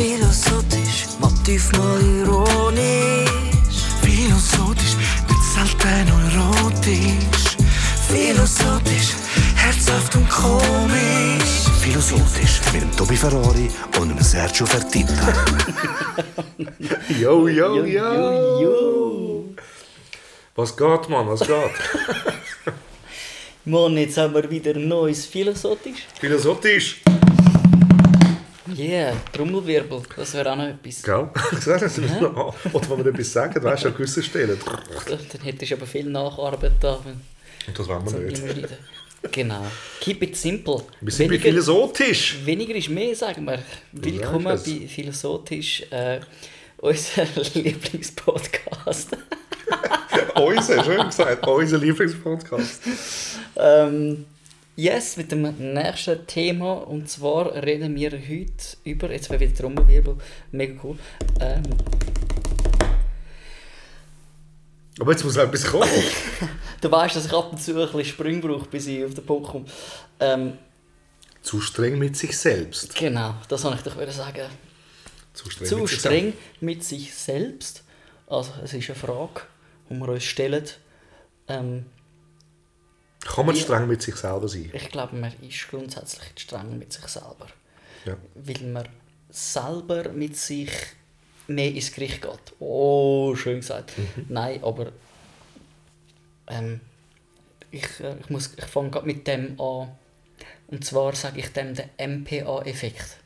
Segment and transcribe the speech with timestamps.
[0.00, 3.28] Philosophisch, motiv mal ironisch.
[4.00, 4.96] Philosophisch,
[5.28, 7.58] nicht selten erotisch.
[8.08, 9.10] Philosophisch,
[9.56, 11.68] herzhaft und komisch.
[11.82, 13.68] Philosophisch mit dem Tobi Ferrari
[14.00, 15.34] und dem Sergio Fertitta.
[17.20, 19.44] yo, yo, yo, yo.
[20.56, 21.76] Was geht, Mann, was geht?
[23.66, 26.06] Mann, jetzt haben wir wieder neues Philosophisch.
[26.18, 27.02] Philosophisch.
[28.76, 31.02] Yeah, Trommelwirbel, das wäre auch noch etwas.
[31.02, 31.28] Gell?
[31.64, 34.58] Dass wir noch, oder wenn wir etwas sagen, weißt du, an gewissen Stellen.
[35.08, 36.94] Dann hättest du aber viel Nacharbeit da.
[37.66, 38.68] Und das wollen wir nicht.
[39.32, 39.66] Genau.
[40.00, 40.82] Keep it simple.
[41.00, 42.38] Wir sind weniger, bei Philosophisch.
[42.44, 43.62] Weniger ist mehr, sagen wir.
[43.92, 44.56] Willkommen bei
[44.88, 46.20] Philosophisch, äh,
[46.78, 47.24] unser
[47.54, 49.16] Lieblingspodcast.
[50.36, 52.82] unser, schön gesagt, unser Lieblingspodcast.
[53.56, 54.24] Ähm,
[54.76, 55.42] yes, mit dem
[55.72, 56.72] nächsten Thema.
[56.72, 60.16] Und zwar reden wir heute über, jetzt wäre wieder Trommelwirbel,
[60.52, 60.98] mega cool.
[61.40, 61.62] Ähm,
[64.98, 65.88] aber jetzt muss auch etwas kommen.
[66.80, 69.24] du weißt, dass ich ab und zu ein bisschen Sprung brauche, bis ich auf den
[69.24, 69.64] Punkt komme.
[70.20, 70.58] Ähm,
[71.42, 72.94] zu streng mit sich selbst.
[72.94, 74.48] Genau, das wollte ich doch sagen.
[75.32, 77.84] Zu streng, zu mit, streng sich mit sich selbst.
[78.26, 79.42] Also es ist eine Frage,
[79.88, 80.64] die wir uns stellen.
[81.48, 81.86] Ähm,
[83.20, 84.70] Kann man streng mit sich selber sein?
[84.72, 87.46] Ich glaube, man ist grundsätzlich streng mit sich selber.
[88.04, 88.16] Ja.
[88.34, 88.88] Weil man
[89.28, 90.70] selber mit sich
[91.46, 92.54] mehr ins Gericht geht.
[92.58, 93.96] Oh, schön gesagt.
[93.98, 94.26] Mhm.
[94.28, 94.92] Nein, aber
[96.48, 96.80] ähm,
[97.70, 99.90] ich, äh, ich, muss, ich fange gerade mit dem an.
[100.68, 103.18] Und zwar sage ich dem den MPA-Effekt.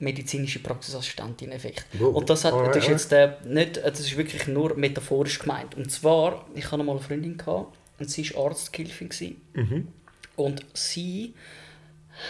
[0.00, 1.86] Medizinische Praxisassistentin-Effekt.
[2.00, 5.76] Und das, hat, das ist jetzt äh, nicht, das ist wirklich nur metaphorisch gemeint.
[5.76, 9.36] Und zwar, ich hatte mal eine Freundin gehabt, und sie war Arztgehilfin.
[9.54, 9.88] Mhm.
[10.36, 11.34] Und sie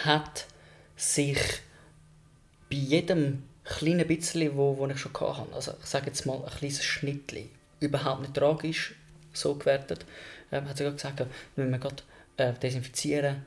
[0.05, 0.47] hat
[0.97, 1.39] sich
[2.71, 6.51] bei jedem kleinen bisschen, wo, wo ich schon hatte, also ich sage jetzt mal ein
[6.51, 7.49] kleines Schnittchen,
[7.81, 8.95] überhaupt nicht tragisch
[9.33, 10.05] so gewertet,
[10.53, 11.19] ähm, hat sie gesagt,
[11.57, 12.03] wir müssen gerade
[12.37, 13.43] äh, desinfizieren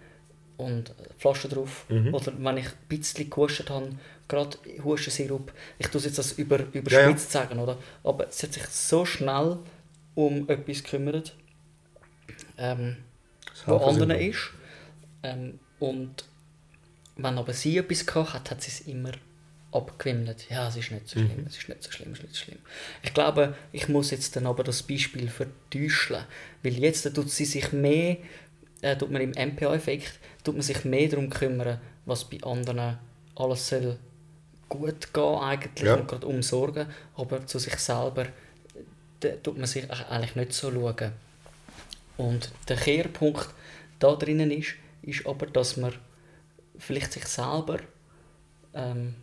[0.58, 1.86] und Flasche drauf.
[1.90, 2.14] Mhm.
[2.14, 3.90] Oder wenn ich ein bisschen gehustet habe,
[4.28, 7.48] gerade Hustensirup, ich tue es jetzt das über, überspitzt ja, ja.
[7.48, 7.78] sagen, oder?
[8.04, 9.58] aber sie hat sich so schnell
[10.16, 11.36] um etwas gekümmert,
[12.58, 12.98] ähm,
[13.66, 14.52] wo anderen ist.
[15.24, 16.26] Ähm, und
[17.16, 19.12] wenn aber sie etwas gehabt hat, hat sie es immer
[19.72, 20.48] abgewimmelt.
[20.50, 21.48] Ja, es ist nicht so schlimm, mhm.
[21.48, 22.60] es ist nicht so schlimm, es ist nicht so schlimm.
[23.04, 26.24] Ich glaube, ich muss jetzt dann aber das Beispiel vertäuschen,
[26.64, 28.18] weil jetzt tut sie sich mehr,
[28.82, 32.98] äh, tut man im MPA-Effekt, tut man sich mehr darum kümmern, was bei anderen
[33.36, 33.98] alles soll
[34.70, 35.96] gut gehen eigentlich ja.
[35.96, 38.28] und gerade umsorgen, aber zu sich selber
[39.20, 41.12] da tut man sich eigentlich nicht so schauen.
[42.18, 43.50] Und der Kehrpunkt
[44.00, 45.94] da drinnen ist, ist aber, dass man
[46.78, 47.80] vielleicht sich selber
[48.74, 49.16] ähm,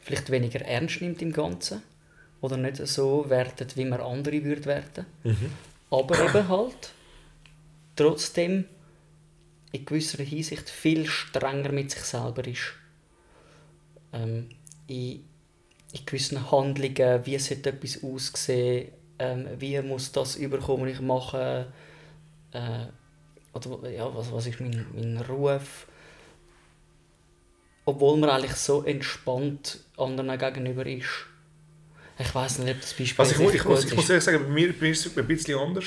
[0.00, 1.82] vielleicht weniger ernst nimmt im Ganzen
[2.40, 5.06] oder nicht so wertet, wie man andere würde werten.
[5.22, 5.50] Mhm.
[5.90, 6.92] Aber eben halt
[7.96, 8.66] trotzdem
[9.72, 12.74] in gewisser Hinsicht viel strenger mit sich selber ist.
[14.12, 14.48] Ähm,
[14.86, 15.24] in,
[15.92, 21.72] in gewissen Handlungen, wie sollte etwas aussehen, ähm, wie muss das überkommen, ich mache,
[22.52, 22.86] äh,
[23.52, 25.86] oder ja, was, was ist mein, mein Ruf,
[27.84, 31.26] obwohl man eigentlich so entspannt anderen gegenüber ist.
[32.18, 34.44] Ich weiß nicht, ob das Beispiel also ich, muss, ich, muss, ich muss ehrlich sagen,
[34.44, 35.84] bei mir, bei mir ist es ein bisschen anders.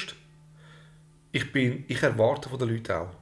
[1.32, 3.14] Ich, bin, ich erwarte von den Leuten auch.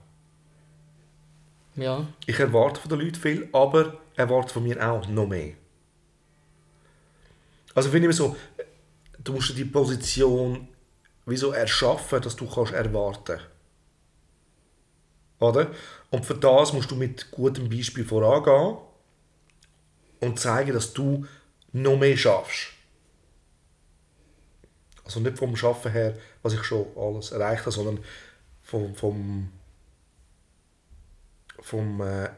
[1.76, 2.08] Ja.
[2.26, 5.54] Ich erwarte von den Leuten viel, aber erwarte von mir auch noch mehr.
[7.74, 8.36] Also finde ich so,
[9.26, 10.70] du musst die Position
[11.26, 13.40] wieso erschaffen, dass du kannst erwarten.
[15.40, 15.72] Oder?
[16.12, 18.78] Und für das musst du mit gutem Beispiel vorangehen
[20.22, 21.26] und zeigen, dass du
[21.74, 22.70] noch mehr schaffst.
[25.04, 28.00] Also nicht vom Schaffen her, was ich schon alles erreicht habe, sondern
[28.64, 29.52] vom, vom,
[31.60, 32.30] vom äh,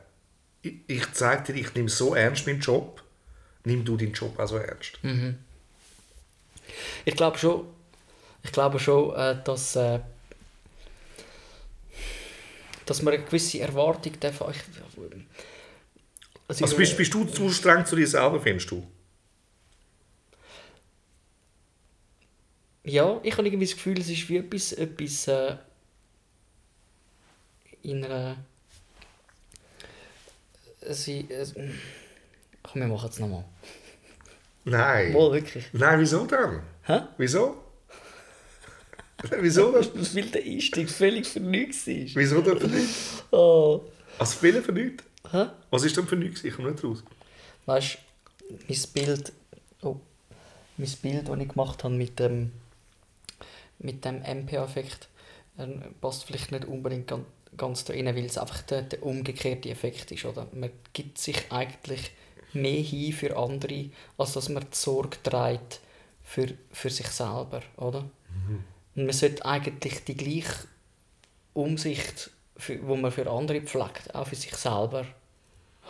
[0.62, 3.04] ich, ich zeige dir, ich nehme so ernst meinen Job,
[3.64, 5.02] nimm du deinen Job auch so ernst.
[5.04, 5.38] Mhm.
[7.06, 7.68] Ich glaube schon,
[8.44, 10.00] ich glaube schon, äh, dass äh,
[12.88, 14.36] dass man eine gewisse Erwartung darf.
[14.36, 14.62] Ich,
[16.48, 18.88] also, also bist, bist du zu streng zu dir selber, findest du?
[22.86, 25.58] Ja, ich habe irgendwie das Gefühl, es ist wie etwas, etwas äh,
[27.84, 28.38] in einer...
[30.90, 31.46] Sie, äh,
[32.64, 33.44] komm, wir machen es nochmal.
[34.68, 35.14] Nein.
[35.14, 35.66] Wohl, wirklich.
[35.72, 36.62] Nein, wieso dann?
[36.84, 37.00] Hä?
[37.18, 37.64] Wieso?
[39.40, 39.96] Wieso das?
[40.16, 41.94] Weil der Einstieg völlig für nichts war.
[41.94, 43.24] Wieso denn für nichts?
[43.32, 43.82] Oh.
[44.20, 45.06] Also viele für nichts?
[45.32, 45.46] Hä?
[45.70, 46.44] Was ist denn für nichts?
[46.44, 47.02] Ich komme nicht raus.
[47.66, 47.98] weißt
[48.50, 49.32] du, mein Bild,
[49.84, 49.96] oh,
[50.76, 52.52] mein Bild, das ich gemacht habe mit dem,
[53.80, 55.08] mit dem MPA-Effekt,
[55.58, 55.66] äh,
[56.02, 57.26] passt vielleicht nicht unbedingt ganz,
[57.56, 60.26] ganz da rein, weil es einfach der, der umgekehrte Effekt ist.
[60.26, 60.48] Oder?
[60.52, 62.12] Man gibt sich eigentlich
[62.62, 65.82] mehr hin für andere, als dass man die Sorge trägt
[66.24, 67.62] für, für sich selber.
[67.78, 68.10] Oder?
[68.96, 70.68] Und man sollte eigentlich die gleiche
[71.54, 75.06] Umsicht, für, wo man für andere pflegt, auch für sich selber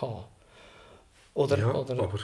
[0.02, 0.26] haben.
[1.34, 2.20] Oder, ja, oder aber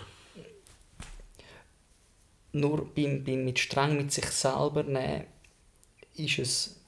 [2.51, 5.25] nur beim, beim mit streng mit sich selber nehmen,
[6.15, 6.79] ist es,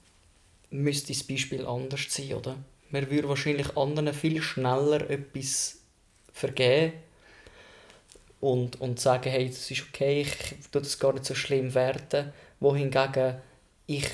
[0.70, 2.58] müsste das Beispiel anders sein, oder?
[2.92, 5.80] Man würde wahrscheinlich anderen viel schneller etwas
[6.32, 6.94] vergeben
[8.46, 12.32] und, und sagen, hey, das ist okay, ich tue das gar nicht so schlimm werten,
[12.60, 13.36] wohingegen
[13.88, 14.08] ich,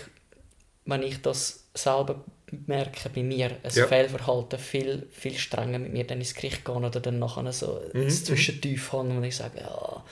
[0.85, 2.23] wenn ich das selber
[2.67, 3.87] merke bei mir, ein Ja.
[3.87, 8.05] Fehlverhalten, viel, viel strenger mit mir dann ins Gericht gehen oder dann nachher so Mhm,
[8.05, 10.03] das Zwischentief haben und ich sage, ja,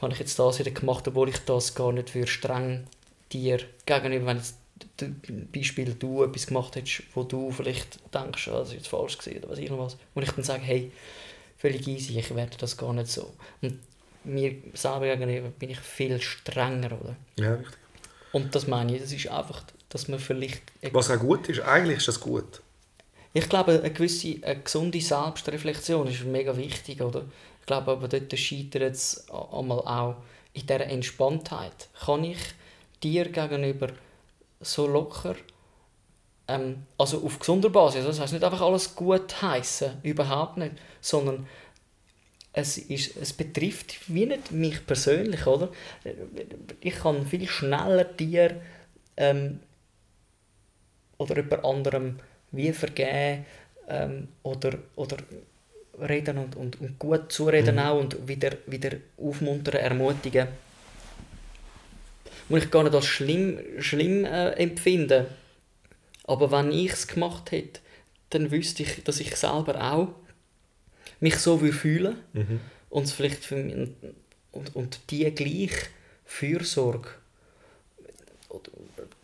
[0.00, 2.86] habe ich jetzt das wieder gemacht, obwohl ich das gar nicht für streng
[3.32, 4.56] dir gegenüber, wenn jetzt
[5.52, 9.38] Beispiel du etwas gemacht hättest, wo du vielleicht denkst, ah, das ist jetzt falsch gewesen
[9.38, 10.92] oder was irgendwas, wo ich dann sage, hey,
[11.58, 13.34] völlig easy, ich werde das gar nicht so.
[13.60, 13.78] Und
[14.24, 17.16] mir selber gegenüber bin ich viel strenger, oder?
[17.36, 17.76] ja, richtig.
[18.32, 20.62] Und das meine ich, das ist einfach, dass man vielleicht...
[20.92, 22.60] Was auch gut ist, eigentlich ist das gut.
[23.32, 27.24] Ich glaube, eine gewisse, eine gesunde Selbstreflexion ist mega wichtig, oder?
[27.60, 30.16] Ich glaube aber dort scheitert es einmal auch
[30.52, 31.88] in dieser Entspanntheit.
[32.04, 32.38] Kann ich
[33.02, 33.88] dir gegenüber
[34.60, 35.36] so locker,
[36.48, 41.46] ähm, also auf gesunder Basis, das heißt nicht einfach alles gut heißen, überhaupt nicht, sondern
[42.52, 45.68] es, ist, es betrifft wie nicht mich persönlich, oder?
[46.80, 48.60] Ich kann viel schneller dir
[49.16, 49.60] ähm,
[51.18, 52.18] oder jemand anderem
[52.50, 53.44] wie vergeben
[53.88, 55.18] ähm, oder, oder
[56.00, 60.48] reden und, und, und gut zureden auch und wieder, wieder aufmuntern, ermutigen.
[62.48, 65.26] Und ich gar nicht als schlimm, schlimm äh, empfinden.
[66.28, 67.80] Aber wenn ich es gemacht hätte,
[68.30, 70.08] dann wüsste ich, dass ich selber auch
[71.20, 72.16] mich so würde fühlen
[72.90, 73.88] und es vielleicht für mich,
[74.52, 75.86] und, und die gleiche
[76.24, 77.08] Fürsorge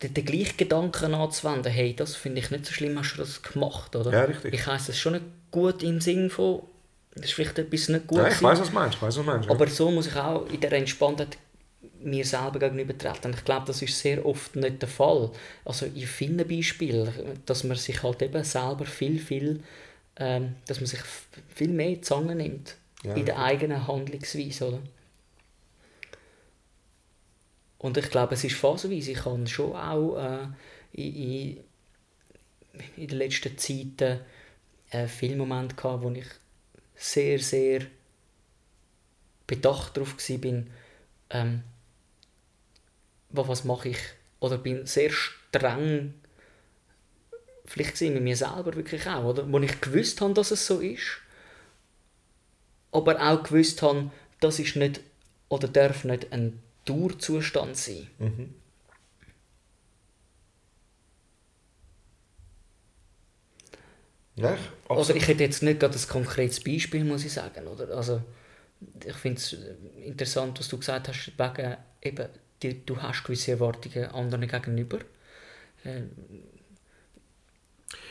[0.02, 3.42] den, den gleichen Gedanken anzuwenden, hey, das finde ich nicht so schlimm, hast du das
[3.42, 4.12] gemacht, oder?
[4.12, 4.54] Ja, richtig.
[4.54, 6.62] Ich heiße es schon nicht gut im Sinn von,
[7.14, 9.00] das ist vielleicht etwas nicht gut Ja, ich weiß, was du meinst.
[9.00, 9.48] Weiss, was meinst.
[9.48, 9.54] ja.
[9.54, 11.38] Aber so muss ich auch in der Entspanntheit
[12.04, 13.28] mir selber gegenüber treten.
[13.28, 15.30] Und ich glaube, das ist sehr oft nicht der Fall.
[15.64, 17.12] Also ich finde Beispiele,
[17.46, 19.62] dass man sich halt eben selber viel, viel,
[20.16, 21.00] ähm, dass man sich
[21.54, 24.80] viel mehr in die Zange nimmt Ja, in der eigenen Handlungsweise, oder?
[27.78, 29.10] Und ich glaube, es ist phasenweise.
[29.12, 30.46] Ich habe schon auch äh,
[30.92, 31.64] in, in,
[32.96, 34.20] in den letzten Zeiten
[34.90, 36.24] äh, viele Momente gehabt, wo ich
[36.94, 37.82] sehr, sehr
[39.46, 40.62] bedacht darauf war,
[41.30, 41.62] ähm,
[43.36, 43.98] was mache ich?
[44.40, 46.14] Oder bin sehr streng
[47.66, 49.50] vielleicht mit mir selber wirklich auch, oder?
[49.50, 51.18] Wo ich gewusst habe, dass es so ist,
[52.92, 54.10] aber auch gewusst habe,
[54.40, 55.00] das ist nicht
[55.48, 58.08] oder darf nicht ein Dauerzustand sein.
[64.36, 67.66] Ja, ich, Also ich hätte jetzt nicht gerade ein konkretes Beispiel, muss ich sagen.
[67.68, 67.96] Oder?
[67.96, 68.20] Also,
[69.06, 69.56] ich finde es
[70.04, 72.28] interessant, was du gesagt hast, wegen eben,
[72.64, 74.98] die, du hast gewisse Erwartungen anderen gegenüber.
[75.84, 76.02] Äh,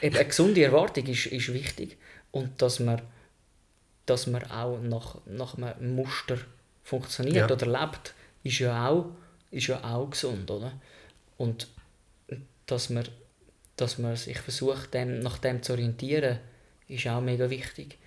[0.02, 1.98] eben, eine gesunde Erwartung ist, ist wichtig
[2.32, 3.02] und dass man,
[4.06, 6.38] dass man auch nach, nach einem Muster
[6.84, 7.56] funktioniert Ja.
[7.56, 9.12] oder lebt, ist ja auch,
[9.52, 10.74] ist ja auch gesund, oder?
[11.38, 11.68] Und
[12.66, 13.08] dass man,
[13.76, 16.40] dass man sich versucht, dem, nach dem zu orientieren,
[16.88, 17.98] ist auch mega wichtig.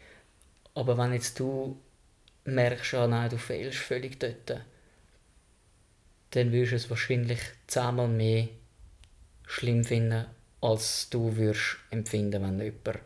[0.74, 1.80] Aber wenn jetzt du
[2.44, 4.60] merkst, ah, nein, du fehlst völlig dort,
[6.30, 8.48] dann wirst du es wahrscheinlich zehnmal mehr
[9.46, 10.26] schlimm finden,
[10.60, 13.00] als du würdest empfinden, wenn jemand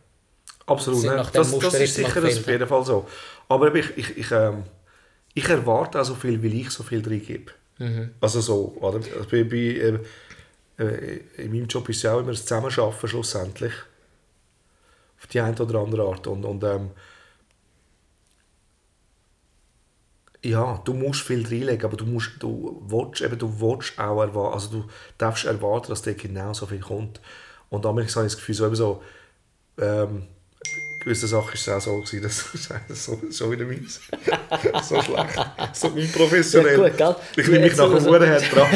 [0.67, 1.27] Absolut, sind ne?
[1.33, 3.09] das, das ist sicher das auf jeden Fall so.
[3.49, 4.63] Aber ich, ich, ich, ähm,
[5.35, 7.53] ich erwarte auch so viel, weil ich so viel drin gebe.
[7.79, 8.11] Mhm.
[8.21, 8.99] Also so, oder?
[8.99, 9.99] Also bei, bei, äh,
[10.79, 13.73] äh, in meinem Job ist es ja auch immer das Zusammenarbeiten schlussendlich.
[15.19, 16.27] Auf die eine oder andere Art.
[16.27, 16.91] Und, und ähm,
[20.43, 24.55] ja, du musst viel reinlegen, aber du musst, du willst, eben, du willst auch erwarten,
[24.55, 24.85] also du
[25.19, 27.21] darfst erwarten, dass dir genau so viel kommt.
[27.69, 29.03] Und damals habe ich das Gefühl, so, eben so,
[29.79, 30.23] ähm,
[31.05, 32.45] gewisse Sachen war es auch so, gewesen, dass
[32.89, 34.01] das so, so wieder meins.
[34.83, 35.39] so schlecht.
[35.73, 36.79] So unprofessionell.
[36.79, 37.17] Ja, gut, gell?
[37.37, 38.69] Ich will mich nachher also- Huren dran.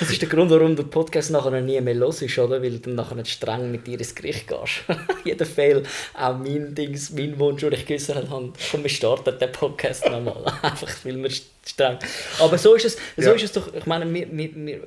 [0.00, 2.62] Das ist der Grund, warum der Podcast nachher nie mehr los ist, oder?
[2.62, 4.82] Weil du dann nachher nicht streng mit dir ins Gericht gehst.
[5.24, 5.82] Jeder Fehl,
[6.14, 10.42] auch mein Dings, mein Wunsch, den ich geäußert habe, komm, wir starten den Podcast nochmal.
[10.62, 11.98] Einfach, weil wir streng...
[12.40, 13.32] Aber so ist es, so Ja.
[13.32, 14.80] ist es doch, ich meine, wir, wir, wir,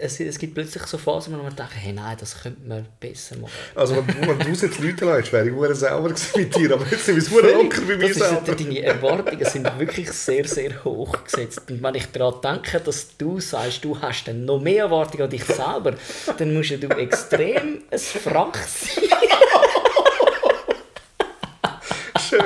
[0.00, 3.36] es, es gibt plötzlich so Phasen, wo man denkt, hey, nein, das könnte man besser
[3.36, 3.50] machen.
[3.74, 6.72] Also wenn, du- wenn du es jetzt Leute lässt, wäre ich hure sauber mit dir,
[6.72, 8.54] aber jetzt sind wir hure locker bei mir selber.
[8.54, 11.62] deine Erwartungen sind wirklich sehr, sehr hoch gesetzt.
[11.68, 15.30] Und wenn ich daran denke, dass du sagst, du hast dann noch mehr Erwartungen an
[15.30, 15.94] dich selber,
[16.38, 19.04] dann musst du extrem ein Frank sein.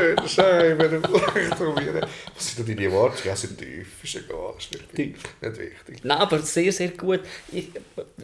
[0.03, 2.07] Schön, schön, wenn du echt probieren.
[2.35, 3.23] Was sind denn deine Erwartungen?
[3.27, 6.05] Ja, sind tief, ist egal, ist nicht, nicht wichtig.
[6.05, 7.21] Nein, aber sehr, sehr gut.
[7.53, 7.69] Ich,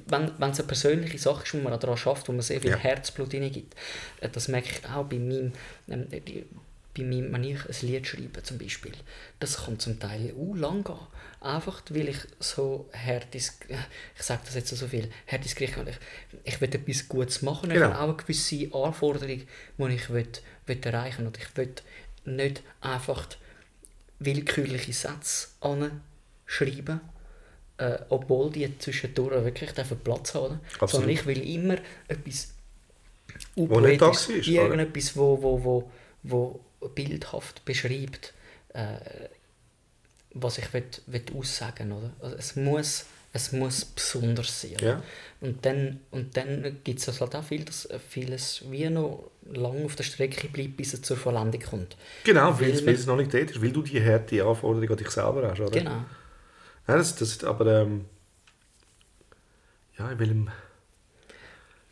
[0.07, 2.71] wenn, wenn es eine persönliche Sache ist, wo man daran schafft, wo man sehr viel
[2.71, 2.77] Ja.
[2.77, 3.75] Herzblut hineingibt,
[4.21, 5.53] äh, das merke ich auch bei meinem,
[5.89, 6.45] ähm, die,
[6.97, 8.93] bei meinem, wenn ich ein Lied schreibe zum Beispiel,
[9.39, 10.97] das kann zum Teil auch lang gehen.
[11.41, 13.45] Einfach, weil ich so hart ich
[14.17, 15.77] sage das jetzt so viel, hart ins Gericht.
[15.87, 17.87] Ich, ich will etwas Gutes machen, ich Genau.
[17.91, 19.43] habe auch eine gewisse Anforderung,
[19.79, 20.27] die ich will
[20.69, 21.27] erreichen will.
[21.29, 21.75] Und ich will
[22.25, 23.27] nicht einfach
[24.19, 27.01] willkürliche Sätze anschreiben,
[27.79, 29.73] äh, obwohl die zwischendurch wirklich
[30.03, 30.61] Platz haben.
[30.75, 30.91] Absolut.
[30.91, 31.77] Sondern ich will immer
[32.09, 32.55] etwas
[33.55, 34.47] Wo nicht da oder?
[34.47, 35.91] irgendetwas, wo, wo, wo,
[36.23, 36.61] wo
[36.95, 38.35] bildhaft beschreibt,
[38.75, 38.97] äh,
[40.35, 42.11] was ich will, will aussagen will.
[42.21, 44.77] Also es, muss, es muss besonders sein.
[44.81, 45.03] Ja.
[45.41, 49.97] Und dann, und dann gibt es halt auch viel, dass vieles wie noch lange auf
[49.97, 51.97] der Strecke bleibt, bis es zur Vollendung kommt.
[52.25, 54.91] Genau, Weil weil, man- weil es noch nicht dort ist, weil du die harte Anforderung
[54.91, 55.71] an dich selber hast, oder?
[55.71, 56.05] Genau.
[56.89, 58.07] Ja, das, das ist aber, ähm,
[59.99, 60.51] ja, in welchem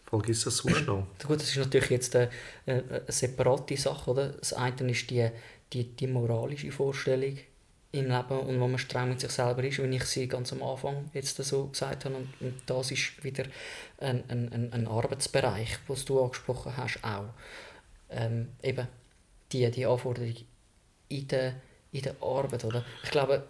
[0.07, 1.07] Fall gibt es das sonst noch?
[1.26, 2.31] Gut, das ist natürlich jetzt eine,
[2.66, 4.28] eine, eine separate Sache, oder?
[4.31, 5.28] Das eine ist die,
[5.73, 7.37] die, die moralische Vorstellung
[7.96, 10.62] im Leben und wo man streng mit sich selber ist, wie ich sie ganz am
[10.62, 12.16] Anfang jetzt so gesagt habe.
[12.16, 13.44] Und, und das ist wieder
[13.98, 17.28] ein, ein, ein, Arbeitsbereich, was du angesprochen hast, auch.
[18.10, 18.86] Ähm, eben
[19.52, 20.34] die, die Anforderung
[21.08, 21.54] in der,
[21.92, 22.84] in der Arbeit, oder?
[23.02, 23.44] Ich glaube,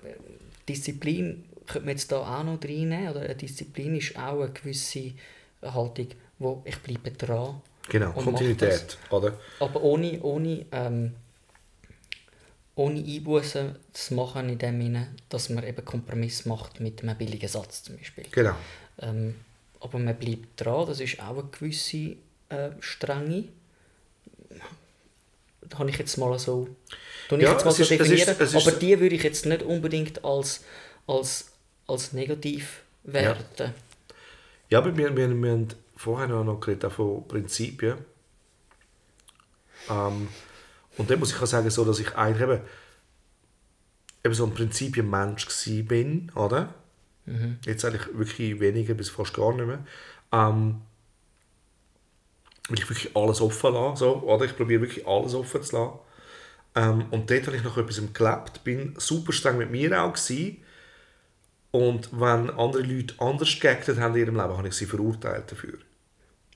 [0.68, 3.20] Disziplin könnte man jetzt da auch noch reinnehmen, oder?
[3.20, 5.12] Eine Disziplin ist auch eine gewisse
[5.62, 7.60] Haltung, wo ich bleibe dran.
[7.88, 9.38] Genau, Kontinuität, oder?
[9.60, 11.14] Aber ohne, ohne, ähm,
[12.76, 17.48] ohne Einbußen zu machen, in dem Sinne, dass man eben Kompromiss macht mit einem billigen
[17.48, 18.24] Satz zum Beispiel.
[18.30, 18.54] Genau.
[19.00, 19.34] Ähm,
[19.80, 22.16] aber man bleibt dran, das ist auch eine gewisse
[22.50, 23.44] äh, Strenge.
[25.62, 26.68] Das habe ich jetzt mal so,
[27.30, 29.22] ich Ja, jetzt mal so ist- es ist- definieren, es ist- aber die würde ich
[29.22, 30.62] jetzt nicht unbedingt als,
[31.06, 31.52] als,
[31.88, 33.74] als negativ werten.
[34.68, 37.96] Ja, aber wir, wir, wir haben vorher noch, geredet von Prinzipien.
[39.90, 40.28] Ähm,
[40.96, 42.60] und dann muss ich auch sagen, so, dass ich eigentlich eben,
[44.24, 46.74] eben so ein Prinzipienmensch gsi bin, oder?
[47.64, 49.84] Jetzt eigentlich wirklich weniger bis fast gar nicht mehr.
[50.32, 50.82] Ähm,
[52.68, 54.44] weil ich wirklich alles offen lasse, so, oder?
[54.44, 55.98] Ich probiere wirklich alles offen zu lassen.
[56.74, 60.58] Ähm, und dort habe ich noch etwas gelebt, bin super streng mit mir auch gewesen.
[61.70, 65.78] Und wenn andere Leute anders geactet haben in ihrem Leben, habe ich sie verurteilt dafür.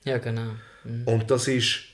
[0.03, 0.51] Ja, genau.
[0.83, 1.03] Mhm.
[1.05, 1.90] Und das ist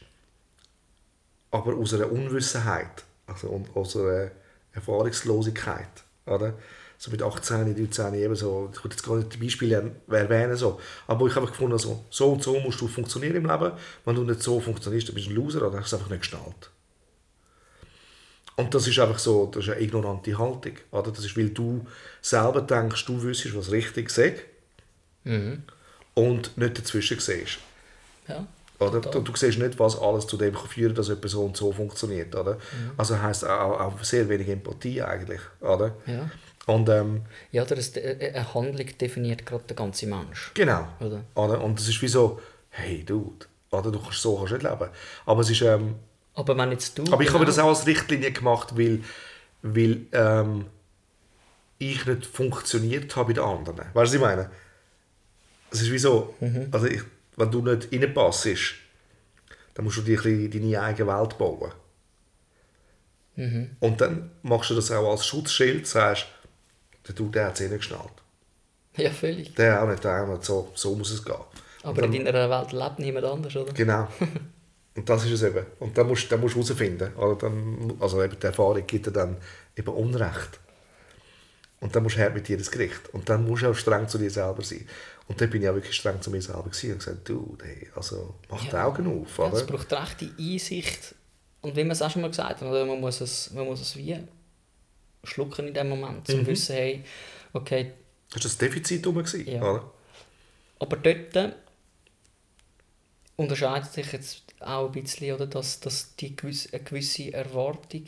[1.52, 4.32] aber aus einer Unwissenheit, also und aus einer
[4.74, 6.04] Erfahrungslosigkeit.
[6.26, 6.54] Oder?
[6.98, 10.80] So mit 18, 19 eben so, ich würde jetzt gar nicht die Beispiele erwähnen, so.
[11.06, 13.72] aber ich habe gefunden, also, so und so musst du funktionieren im Leben.
[14.04, 16.12] Wenn du nicht so funktionierst, dann bist du ein Loser oder hast du es einfach
[16.12, 16.72] nicht geschnallt.
[18.56, 20.74] Und das ist einfach so, das ist eine ignorante Haltung.
[20.90, 21.12] Oder?
[21.12, 21.86] Das ist, weil du
[22.22, 24.34] selber denkst, du wüsstest, was richtig ist
[26.16, 27.60] und nicht dazwischen siehst.
[28.28, 28.48] Ja.
[28.80, 29.02] Oder?
[29.02, 32.36] Du, du siehst nicht, was alles zu dem führen dass etwas so und so funktioniert.
[32.36, 32.58] Oder?
[32.98, 35.42] Also heisst auch, auch sehr wenig Empathie eigentlich.
[35.62, 35.96] Oder?
[36.06, 36.30] Ja.
[36.68, 40.52] Und ähm, Ja, oder es- äh, eine Handlung definiert gerade den ganzen Mensch.
[40.54, 40.88] genau.
[41.00, 41.24] Oder?
[41.36, 41.64] Oder?
[41.64, 43.90] Und es ist wie so, hey Dude, oder?
[43.92, 44.90] du kannst so kannst nicht leben.
[45.26, 45.96] Aber es ist, ähm,
[46.36, 47.04] Aber wenn jetzt du...
[47.12, 49.02] aber ich habe genau- das auch als Richtlinie gemacht, weil,
[49.64, 50.66] weil ähm,
[51.80, 53.78] ich nicht funktioniert habe bei den anderen.
[53.78, 54.52] Weißt du, was ich meine?
[55.72, 56.34] Es ist wie so,
[56.72, 57.02] also ich,
[57.38, 58.48] wenn du nicht reinpasst,
[59.74, 61.72] dann musst du dir ein bisschen deine eigene Welt bauen.
[63.80, 66.26] Und dann machst du das auch als Schutzschild, sagst,
[67.08, 68.10] der du, der hat es eh nicht geschnallt.
[68.98, 69.54] Ja, völlig.
[69.54, 71.36] Der auch nicht, der auch nicht, so, so muss es gehen.
[71.84, 73.72] Aber dann- in deiner Welt lebt niemand anders, oder?
[73.74, 74.08] Genau.
[74.96, 75.64] Und das ist es eben.
[75.80, 77.12] Und dann musst, dann musst du herausfinden.
[77.16, 79.38] Dann, also eben die Erfahrung gibt dir dann
[79.76, 80.60] eben Unrecht.
[81.80, 83.10] Und dann musst du hart mit dir ins Gericht.
[83.14, 84.88] Und dann musst du auch streng zu dir selber sein.
[85.28, 87.88] Und dann bin ich auch wirklich streng zu mir selber gewesen und gesagt, du, hey,
[87.96, 89.38] also mach die Augen auf.
[89.38, 91.14] Ja, es braucht rechte Einsicht.
[91.62, 93.96] Und wie wir es auch schon mal gesagt haben, man muss es, man muss es
[93.96, 94.18] wie
[95.24, 97.04] schlucken in dem Moment, um zu wissen, hey,
[97.54, 97.92] okay,
[98.30, 99.62] Das war das Defizit rum, gewesen, Ja.
[99.62, 99.92] oder?
[100.80, 101.56] Aber dort
[103.36, 108.06] unterscheidet sich jetzt auch ein bisschen, oder, dass, dass die gewisse, eine gewisse Erwartung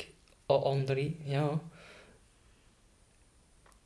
[0.47, 1.59] an andere, ja,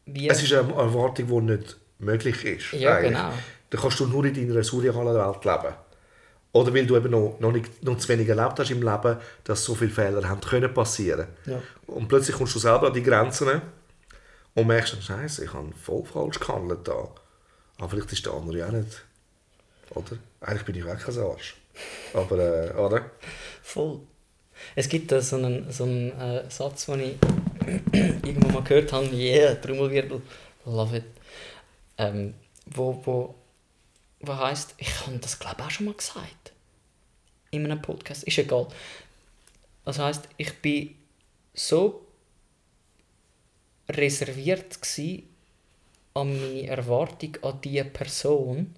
[0.06, 2.74] wie, Es ist eine Erwartung, die nicht möglich ist.
[2.74, 3.14] Ja, eigentlich.
[3.14, 3.32] genau.
[3.70, 5.76] Dann kannst du nur in deiner surrealen Welt leben.
[6.52, 9.64] Oder weil du eben noch, noch, nicht, noch zu wenig erlebt hast im Leben, dass
[9.64, 11.28] so viele Fehler haben können passieren.
[11.46, 11.60] Ja.
[11.88, 13.62] Und plötzlich kommst du selber an die Grenzen
[14.54, 17.10] und merkst dann, Scheiße, ich habe voll falsch gehandelt da.
[17.80, 19.04] Aber vielleicht ist der andere auch nicht.
[19.90, 20.18] Oder?
[20.42, 21.56] Eigentlich bin ich auch kein Arsch.
[22.14, 23.10] Aber, äh, oder?
[23.64, 24.02] Voll.
[24.76, 27.18] Es gibt da so einen, so einen äh, Satz, den ich
[27.94, 30.22] irgendwo mal gehört habe, yeah, Trommelwirbel,
[30.66, 31.06] love it,
[31.98, 32.34] ähm,
[32.66, 33.36] wo, wo,
[34.20, 36.54] wo heisst, ich habe das glaube ich auch schon mal gesagt,
[37.52, 38.68] in einem Podcast, ist egal.
[39.86, 40.96] Das heisst, ich bin
[41.54, 42.06] so
[43.90, 45.28] reserviert gsi
[46.14, 48.76] an meine Erwartung an diese Person,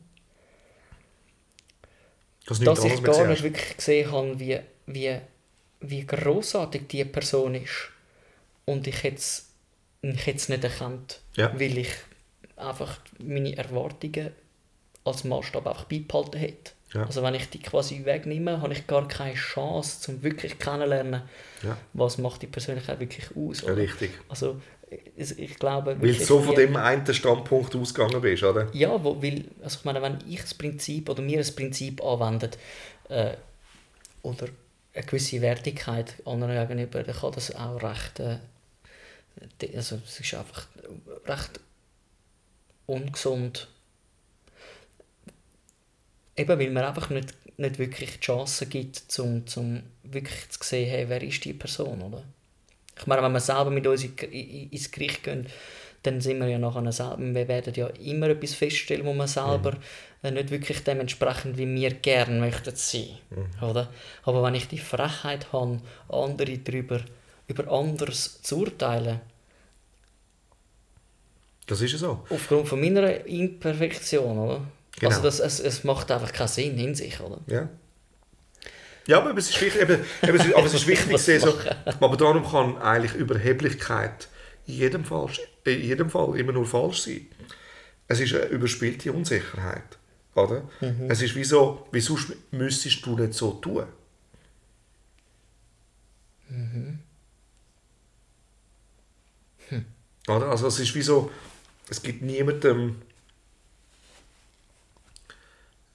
[2.46, 5.20] Das dass ich gar nicht wirklich gesehen habe, wie, wie,
[5.82, 7.92] wie grossartig diese Person ist.
[8.66, 9.52] Und ich hätte es
[10.02, 11.52] ich hätte es nicht erkannt, Ja.
[11.60, 11.90] weil ich
[12.58, 14.32] einfach meine Erwartungen
[15.04, 16.72] als Maßstab einfach beibehalten hätte.
[16.94, 17.06] Ja.
[17.06, 21.24] Also wenn ich die quasi wegnehme, habe ich gar keine Chance, zum wirklich kennenlernen,
[21.64, 21.76] Ja.
[21.94, 23.64] was macht die Persönlichkeit wirklich aus.
[23.64, 23.78] Oder?
[23.78, 24.12] richtig.
[24.30, 24.62] Also
[25.18, 28.68] ich, glaube Weil du so von dem einen Standpunkt ausgegangen bist, oder?
[28.74, 32.60] ja, wo, weil, also ich meine, wenn ich das Prinzip oder mir das Prinzip anwendet
[33.10, 33.34] äh,
[34.22, 34.48] oder
[34.94, 38.38] eine gewisse Wertigkeit anderen gegenüber, dann kann das auch recht, äh,
[39.76, 40.68] also es ist einfach
[41.26, 41.60] recht
[42.86, 43.68] ungesund.
[46.38, 50.90] Eben, weil man einfach nicht, nicht wirklich die Chance gibt, zum, zum wirklich zu sehen,
[50.90, 52.24] hey, wer ist die Person, oder?
[52.98, 55.48] Ich meine, wenn wir selber mit uns in, in, ins Gericht gehen,
[56.04, 59.78] dann sind wir ja nachher selber, wir werden ja immer etwas feststellen, wo man selber
[60.22, 63.10] äh, nicht wirklich dementsprechend, wie wir gerne möchten sein,
[63.62, 63.90] oder?
[64.24, 67.02] Aber wenn ich die Frechheit habe, andere darüber,
[67.48, 69.22] über anderes zu urteilen,
[71.68, 72.24] Das ist ja so.
[72.30, 74.62] aufgrund von meiner Imperfektion, oder?
[75.00, 75.10] Genau.
[75.10, 77.40] Also das, es, es macht einfach keinen Sinn in sich, oder?
[77.48, 77.70] Ja.
[79.08, 81.54] Ja, aber es ist wichtig, eben, eben, es ist, aber es ist wichtig, so,
[82.00, 84.28] aber darum kann eigentlich Überheblichkeit
[84.66, 85.30] in jedem, Fall,
[85.66, 87.28] in jedem Fall immer nur falsch sein.
[88.08, 90.00] Es ist eine überspielte Unsicherheit.
[90.34, 90.68] Oder?
[91.08, 93.86] Es ist wie so, wie sonst müsstest du nicht so tun.
[100.28, 100.48] Oder?
[100.48, 101.32] Also es ist wie so,
[101.90, 103.02] es gibt niemandem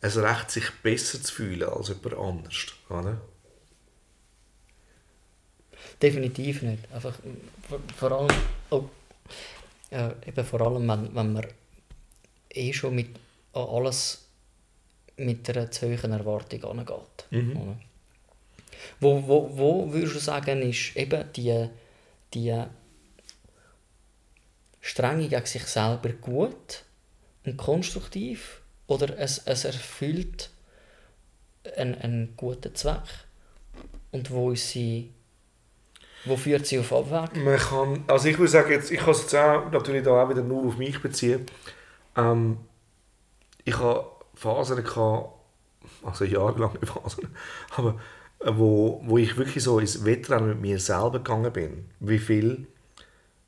[0.03, 2.67] ein Recht, sich besser zu fühlen als jemand anders.
[2.89, 3.21] Oder?
[6.01, 6.91] Definitiv nicht.
[6.93, 7.15] Einfach
[7.69, 8.37] vor, vor allem,
[8.71, 8.89] oh,
[9.91, 11.47] ja, eben vor allem, wenn, wenn man
[12.51, 13.17] eh schon mit
[13.53, 14.27] an alles
[15.17, 17.27] mit einer zu hohen Erwartung angeht.
[17.31, 17.77] Oder?
[19.01, 21.69] Wo, wo, wo würdest du sagen, ist eben die,
[22.33, 22.65] die
[24.81, 26.85] Strenge gegen sich selber gut
[27.45, 30.51] und konstruktiv oder es, es erfüllt
[31.77, 33.27] einen, einen guten Zweck?
[34.13, 35.13] Und wo ist sie
[36.25, 37.43] wo führt sie auf Abweg?
[37.43, 40.29] Man kann, also ich würde sagen, jetzt, ich kann es jetzt auch natürlich da auch
[40.29, 41.47] wieder nur auf mich beziehen.
[42.17, 42.59] Ähm,
[43.65, 45.31] ich habe Phasen gehabt,
[46.03, 47.29] also jahrelange Phasen,
[47.77, 47.99] aber
[48.41, 51.91] äh, wo, wo ich wirklich so ins Wettrennen mit mir selber gegangen bin.
[52.01, 52.67] Wie viele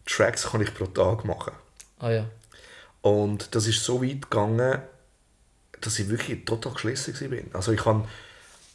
[0.07, 1.53] Tracks kann ich pro Tag machen?
[1.99, 2.25] Ah ja.
[3.01, 4.81] Und das ist so weit gegangen,
[5.81, 7.57] dass ich wirklich total geschlossen war.
[7.57, 8.07] Also ich habe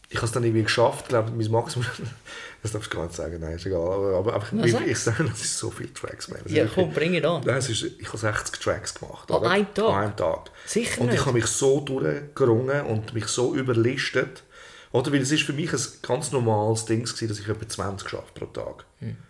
[0.10, 1.86] ich habe es dann irgendwie geschafft, ich glaube, mein Maximum,
[2.64, 3.82] das darfst du gar nicht sagen, nein, ist egal,
[4.16, 6.40] aber, aber Na, ich, ich sage, das ist so viele Tracks, man.
[6.46, 7.42] Ja, komm, bring it an.
[7.46, 9.30] Nein, es ist, ich habe 60 Tracks gemacht.
[9.30, 9.86] An einem Tag?
[9.90, 10.52] An einem Tag.
[10.66, 11.26] Sicher Und ich nicht.
[11.26, 14.44] habe mich so durchgerungen und mich so überlistet.
[14.92, 15.12] Oder?
[15.12, 18.32] Weil es ist für mich ein ganz normales Ding, gewesen, dass ich etwa 20 schaffe
[18.34, 18.86] pro Tag.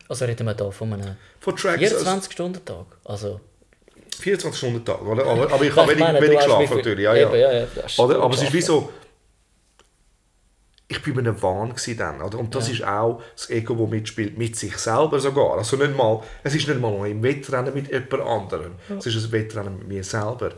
[0.08, 2.86] Also reden wir da von einem Von Tracks, also 24-Stunden-Tag.
[3.06, 3.40] Also,
[4.20, 5.26] 24 Stunden Tag, oder?
[5.26, 7.04] Aber, aber ich habe wenig, meine, wenig viel- natürlich.
[7.04, 7.36] Ja, ja.
[7.36, 7.68] Ja, ja,
[7.98, 8.22] Oder?
[8.22, 8.92] Aber es ist wie so,
[10.90, 12.40] ich bin in einem Wahn dann, oder?
[12.40, 12.74] Und das Ja.
[12.74, 15.58] ist auch das Ego, das mitspielt, mit sich selber sogar.
[15.58, 18.72] Also nicht mal, es ist nicht mal ein Wettrennen mit jemand anderem.
[18.98, 20.52] Es ist ein Wettrennen mit mir selber.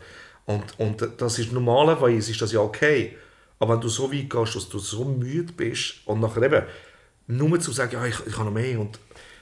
[0.45, 3.17] Und, und das ist normalerweise ist das ja okay.
[3.60, 6.63] Aber wenn du so weit gehst, dass du so müde bist und nachher eben
[7.28, 9.00] nur zu sagen, ja, ich, ich habe noch mehr und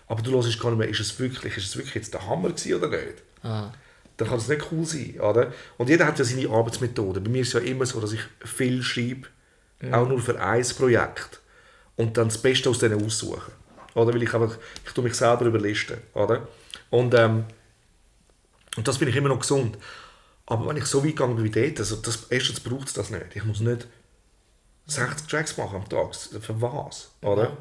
[0.08, 2.50] aber du hörst gar nicht mehr, ist es wirklich, ist es wirklich jetzt der Hammer
[2.50, 3.24] gewesen oder nicht?
[3.44, 3.72] Ah,
[4.18, 5.20] dann kann es nicht cool sein.
[5.20, 5.54] Oder?
[5.78, 7.22] Und jeder hat ja seine Arbeitsmethode.
[7.22, 9.28] Bei mir ist es ja immer so, dass ich viel schreibe,
[9.92, 11.40] auch nur für ein Projekt.
[11.96, 13.52] Und dann das Beste aus denen aussuche.
[13.94, 14.14] Oder?
[14.14, 15.98] Weil ich einfach, ich tue mich selber überlisten.
[16.14, 16.48] Oder?
[16.90, 17.46] Und, ähm,
[18.76, 19.78] und das finde ich immer noch gesund.
[20.48, 23.10] Aber wenn ich so weit gegangen bin wie dort, also das, erstens braucht es das
[23.10, 23.36] nicht.
[23.36, 23.88] Ich muss nicht
[24.88, 26.16] 60 Tracks machen am Tag.
[26.16, 27.12] Für was?
[27.22, 27.44] Oder?
[27.44, 27.58] Ja.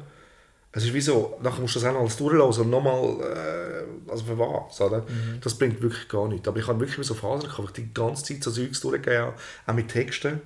[0.71, 4.11] Es ist wie so, nachher musst du das auch noch alles durchlassen und nochmal, äh,
[4.11, 4.79] also für was?
[4.79, 5.05] Oder?
[5.41, 6.47] Das bringt wirklich gar nichts.
[6.47, 9.27] Aber ich habe wirklich so Phasen, gehabt, wo ich die ganze Zeit so Zeugs durchgegeben
[9.27, 9.33] habe,
[9.65, 10.41] auch mit Texten.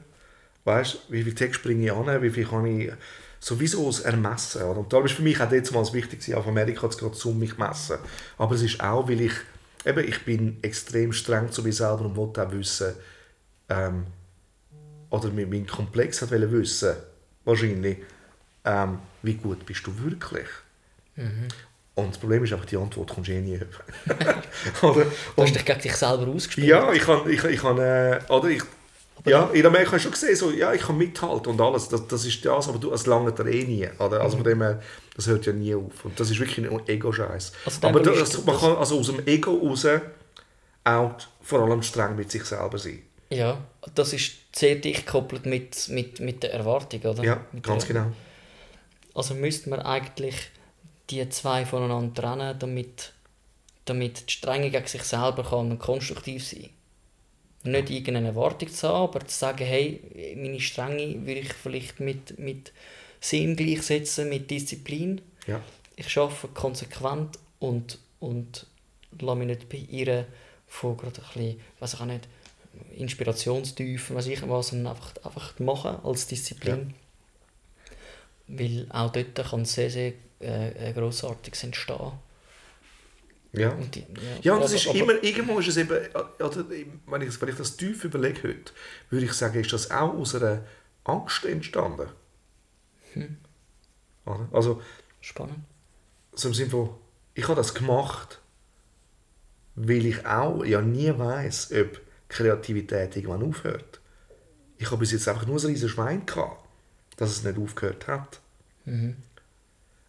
[0.64, 2.92] Weißt du, wie viel Text bringe ich an, wie viel kann ich
[3.42, 4.62] sowieso aus ermessen.
[4.62, 4.80] Oder?
[4.80, 7.56] Und da ist für mich auch jetzt mal wichtig, auf Amerika zu gehen, um mich
[7.56, 7.98] zu messen.
[8.38, 9.34] Aber es ist auch, weil ich,
[9.86, 12.94] eben, ich bin extrem streng zu mir selber und wollte auch wissen,
[13.68, 14.06] ähm,
[15.12, 16.96] oder mein, Komplex hat wissen,
[17.46, 17.98] wahrscheinlich,
[18.66, 20.48] ähm, wie gut bist du wirklich?
[21.94, 23.60] Und das Problem ist einfach, die Antwort kommst du eh nie
[24.82, 25.06] oder?
[25.36, 26.68] Du hast dich gegen dich selber ausgespielt.
[26.68, 28.64] ja, ich kann, ich, ich kann äh, oder ich,
[29.26, 32.08] ja, in Amerika hast du schon gesehen, so, ja, ich kann mithalten und alles, das,
[32.08, 34.22] das ist das, aber du, es langt dir eh nie, oder?
[34.22, 34.82] Also von dem her,
[35.16, 37.52] das hört ja nie auf und das ist wirklich ein Ego-Scheiß.
[37.66, 39.86] Also aber das, man kann also aus dem Ego raus
[40.84, 43.04] auch vor allem streng mit sich selber sein.
[43.32, 43.64] Ja,
[43.96, 47.24] das ist sehr dicht gekoppelt mit, mit, mit der Erwartung, oder?
[47.24, 48.12] Ja, mit ganz der, genau.
[49.14, 50.36] Also müsste man eigentlich
[51.10, 53.14] die zwei voneinander trennen, damit,
[53.86, 56.70] damit die Strenge gegen sich selber kann konstruktiv sein
[57.64, 62.38] Nicht irgendeine Erwartung zu haben, aber zu sagen, hey, meine Strenge würde ich vielleicht mit,
[62.38, 62.74] mit
[63.22, 65.22] Sinn gleichsetzen, mit Disziplin.
[65.48, 65.62] Ja.
[65.96, 68.66] Ich arbeite konsequent und, und
[69.20, 70.26] lasse mich nicht beirren
[70.68, 72.28] von gerade ein bisschen, weiß ich auch nicht,
[72.96, 76.94] Inspirationstiefen, weiß ich was, einfach, einfach machen als Disziplin.
[78.48, 82.12] Weil auch dort kann sehr, sehr äh, Grossartiges entstehen.
[83.54, 83.72] Ja.
[83.72, 84.06] Und die,
[84.42, 85.90] Ja, und das aber- ist aber- immer, irgendwo ist es eben,
[86.40, 88.72] oder, wenn, ich, wenn ich das tief überlege heute,
[89.10, 90.64] würde ich sagen, ist das auch aus einer
[91.04, 92.08] Angst entstanden.
[94.26, 94.48] Oder?
[94.54, 94.82] Also,
[95.20, 95.60] Spannend.
[96.34, 96.90] so im Sinne von,
[97.34, 98.40] ich habe das gemacht,
[99.76, 102.00] weil ich auch ja nie weiß, ob
[102.32, 104.00] Kreativität irgendwann aufhört.
[104.78, 106.58] Ich habe bis jetzt einfach nur ein riesiges Schwein gehabt,
[107.18, 108.40] dass es nicht aufgehört hat.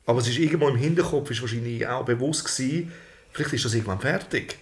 [0.07, 2.93] Aber es ist irgendwo im Hinterkopf ist wahrscheinlich auch bewusst gewesen,
[3.33, 4.57] vielleicht ist das irgendwann fertig.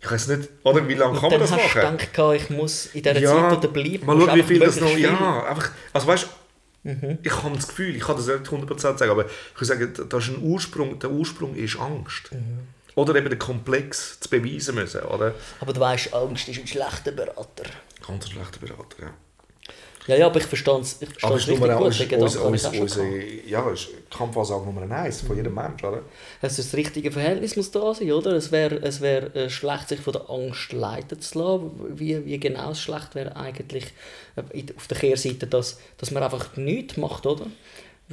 [0.00, 1.96] Ich weiß nicht, oder wie lange kann man das hast du machen?
[1.98, 4.80] gedacht, ich muss in dieser ja, Zeit, wo du bleibst, mal schauen, wie viel das
[4.80, 5.14] noch, viel- Mhm.
[5.16, 6.28] ja, einfach, also weißt
[7.22, 10.24] ich habe das Gefühl, ich kann das nicht 100% sagen, aber ich würde sagen, das
[10.24, 12.32] ist ein Ursprung, der Ursprung ist Angst.
[12.32, 12.58] Mhm.
[12.94, 15.34] Oder eben der Komplex zu beweisen müssen, oder?
[15.60, 17.64] Aber du weißt, Angst ist ein schlechter Berater.
[18.06, 19.14] Ganz ein schlechter Berater, ja.
[20.08, 21.98] Ja, ja, aber ich verstehe es richtig Nummer gut.
[22.00, 23.04] den ist unser, unser, unser,
[23.46, 26.02] ja, ist Kampfansage Nummer eins von jedem Mensch, oder?
[26.40, 28.32] Also das richtige Verhältnis muss da sein, oder?
[28.32, 31.98] Es wäre es wär, äh, schlecht, sich von der Angst leiten zu lassen.
[31.98, 33.84] Wie, wie genau es schlecht wäre eigentlich
[34.34, 37.46] äh, auf der Kehrseite, dass, dass man einfach nichts macht, oder?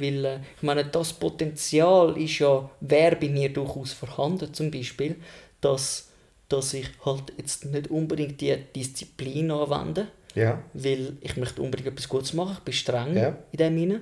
[0.00, 5.16] Weil, äh, ich meine, das Potenzial ist ja, wäre bei mir durchaus vorhanden, zum Beispiel,
[5.60, 6.08] dass,
[6.48, 10.62] dass ich halt jetzt nicht unbedingt die Disziplin anwende, Ja.
[10.74, 13.36] weil ich möchte unbedingt etwas Gutes machen, ich bin streng Ja.
[13.52, 14.00] in dem Sinne.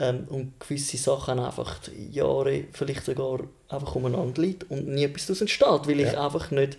[0.00, 1.80] Ähm, und gewisse Sachen einfach
[2.12, 6.24] Jahre, vielleicht sogar einfach umeinander liegt und nie etwas daraus entsteht, weil ich Ja.
[6.24, 6.78] einfach nicht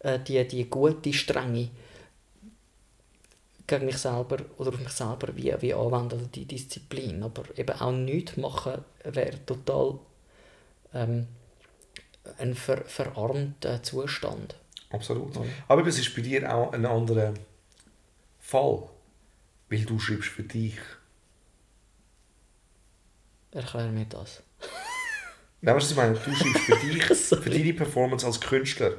[0.00, 1.68] äh, die, die gute Strenge
[3.66, 7.22] gegen mich selber oder auf mich selber wie, wie anwenden, oder die Disziplin.
[7.22, 9.98] Aber eben auch nichts machen wäre total
[10.94, 11.26] ähm,
[12.38, 14.56] ein ver verarmter Zustand.
[14.90, 15.38] Absolut.
[15.68, 17.34] Aber es ist bei dir auch ein anderer
[18.38, 18.88] Fall,
[19.68, 20.78] weil du schreibst für dich.
[23.50, 24.42] Erklär mir das.
[25.60, 26.14] Nein, was ich meine?
[26.14, 28.92] Du schreibst für dich, für deine Performance als Künstler.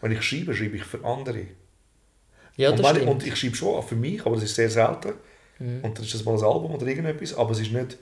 [0.00, 1.46] Wenn ich schreibe, schreibe ich für andere.
[2.56, 3.08] Ja, und, stimmt.
[3.08, 5.14] und ich schreibe schon auch für mich, aber das ist sehr selten.
[5.58, 7.96] Und dann ist das mal ein Album oder irgendetwas, aber es ist nicht...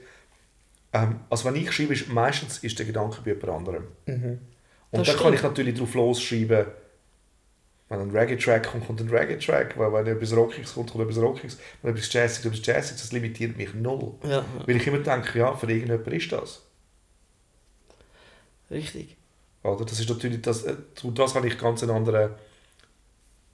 [0.93, 3.87] Ähm, also wenn ich schreibe, ist, meistens ist der Gedanke bei jemand anderem.
[4.07, 4.39] Und Mhm.
[4.91, 6.65] Das dann kann ich natürlich drauf losschreiben,
[7.89, 11.57] wenn ein Reggae-Track kommt, kommt ein Reggae-Track, weil wenn etwas Rockiges kommt, kommt etwas Rockiges,
[11.81, 14.15] wenn etwas Jazziges, etwas Jazziges, das limitiert mich null.
[14.23, 16.61] ja, Weil ich immer denke, ja, für irgendjemand ist das.
[18.69, 19.17] richtig.
[19.63, 19.85] Oder?
[19.85, 20.75] Das ist natürlich, das, äh,
[21.13, 22.31] das habe ich ganz einen anderen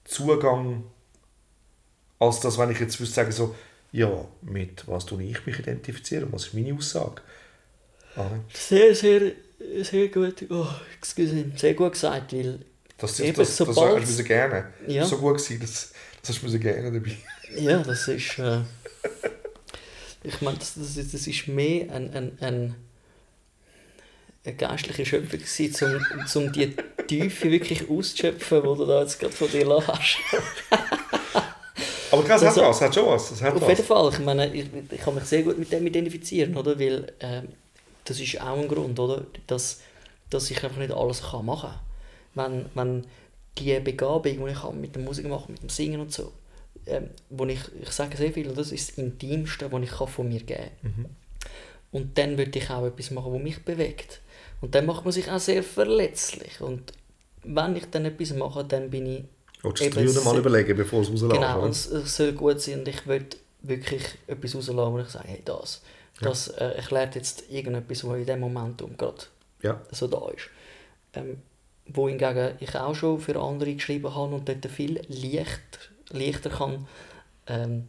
[0.08, 0.84] Zugang,
[2.18, 3.54] als das, wenn ich jetzt würde sagen, so,
[3.92, 4.10] ja,
[4.42, 7.22] mit was tue ich mich identifizieren, was ist meine Aussage?
[8.16, 8.40] Oder?
[8.52, 9.32] Sehr, sehr,
[9.82, 10.44] sehr gut.
[10.50, 10.66] Oh,
[10.98, 11.44] excuse.
[11.56, 12.60] Sehr gut gesagt, weil
[12.96, 14.72] Das, das, Eben, das, das, das sobald- hast du gerne.
[14.86, 15.04] Ja.
[15.04, 15.92] So gut gewesen, das,
[16.22, 17.16] das hast du gerne dabei.
[17.56, 18.38] ja, das ist.
[18.38, 18.60] Äh,
[20.24, 22.74] ich meine, das, das, ist- das ist mehr ein, ein, ein,
[24.44, 26.02] eine geistliche Schöpfung gewesen,
[26.34, 26.74] um, um die
[27.06, 30.18] Tiefe wirklich auszuschöpfen, die du da jetzt gerade von dir hast.
[32.10, 33.42] Aber krass, Also- hat was, hat schon was.
[33.42, 33.68] Hat Auf was.
[33.68, 36.78] jeden Fall, ich meine, ich, ich kann mich sehr gut mit dem identifizieren, oder?
[36.78, 37.48] Weil ähm,
[38.04, 39.24] das ist auch ein Grund, oder?
[39.46, 39.80] Dass,
[40.30, 41.70] dass ich einfach nicht alles kann machen
[42.34, 42.52] kann.
[42.52, 43.06] Wenn, wenn
[43.58, 46.32] die Begabung, die ich habe mit der Musik machen, mit dem Singen und so,
[46.86, 50.28] ähm, wo ich, ich sage sehr viel, das ist das Intimste, was ich kann von
[50.28, 51.06] mir geben kann.
[51.90, 54.20] Und dann würde ich auch etwas machen, was mich bewegt.
[54.60, 56.60] Und dann macht man sich auch sehr verletzlich.
[56.60, 56.92] Und
[57.44, 59.24] wenn ich dann etwas mache, dann bin ich
[59.62, 61.32] Willst du es eben dir mal sehr- überlegen, bevor es rauslässt?
[61.34, 63.26] Genau, und es, soll gut sein und ich will
[63.62, 65.82] wirklich etwas rauslassen, wo ich sage, hey, das,
[66.20, 69.24] das äh, erklärt jetzt irgendetwas, was in dem Momentum gerade
[69.62, 69.80] Ja.
[69.90, 70.48] so da ist.
[71.14, 71.42] Ähm,
[71.86, 75.78] wo hingegen ich auch schon für andere geschrieben habe und dort viel leichter,
[76.10, 76.86] leichter kann
[77.46, 77.86] ähm,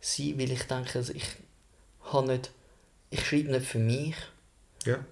[0.00, 1.24] sein, weil ich denke, ich
[2.04, 2.50] habe nicht,
[3.10, 4.14] ich schreibe nicht für mich
[4.84, 5.04] ja.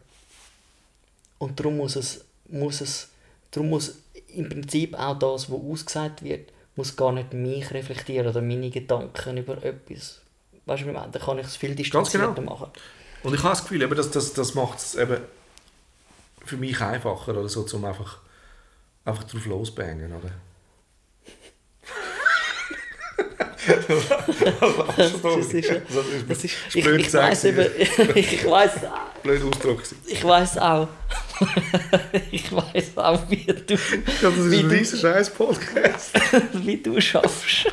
[1.39, 3.09] Und darum muss es, muss es,
[3.51, 3.97] darum muss
[4.29, 9.37] im Prinzip auch das, was ausgesagt wird, muss gar nicht mich reflektieren oder meine Gedanken
[9.37, 10.21] über etwas.
[10.67, 10.95] Weißt du, ich?
[10.95, 12.51] Dann kann ich es viel distanzierter genau.
[12.53, 12.71] machen.
[13.23, 15.19] Und ich habe das Gefühl, eben, das, das, das macht es eben
[16.45, 18.19] für mich einfacher, oder so, zum einfach,
[19.05, 20.31] einfach drauf losbangen, oder?
[23.67, 25.71] Das ist, Das ist-
[26.29, 27.67] das ist, ist ich, ich weiß eben,
[28.15, 28.73] ich weiß
[29.25, 29.83] Blöd Ausdruck.
[30.07, 30.87] ich weiß auch,
[32.31, 33.79] ich weiß auch, wie du, Ja,
[34.23, 36.13] das ist wie ein riesen scheiß Podcast.
[36.53, 37.67] wie du schaffst.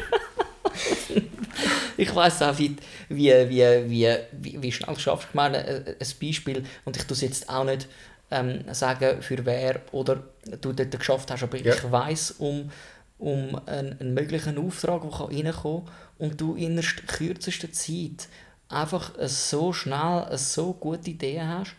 [1.98, 2.76] ich weiß auch, wie,
[3.10, 4.18] wie, wie, wie,
[4.62, 5.28] wie, schnell du schaffst.
[5.30, 7.88] Ich meine, äh, ein Beispiel, und ich tue es jetzt auch nicht
[8.32, 10.24] ähm, sagen, für wer oder
[10.62, 11.74] du dort geschafft hast, aber Ja.
[11.76, 12.72] ich weiß um,
[13.20, 18.28] um einen, einen möglichen Auftrag, der reinkommen kann und du in der st- kürzesten Zeit
[18.72, 21.76] einfach so schnell so gute Idee hast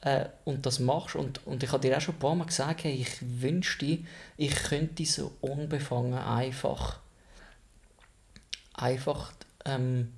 [0.00, 2.84] äh, und das machst und, und ich habe dir auch schon ein paar Mal gesagt,
[2.84, 3.98] hey, ich wünschte,
[4.36, 6.98] ich könnte so unbefangen einfach
[8.74, 9.32] einfach
[9.64, 10.12] ähm,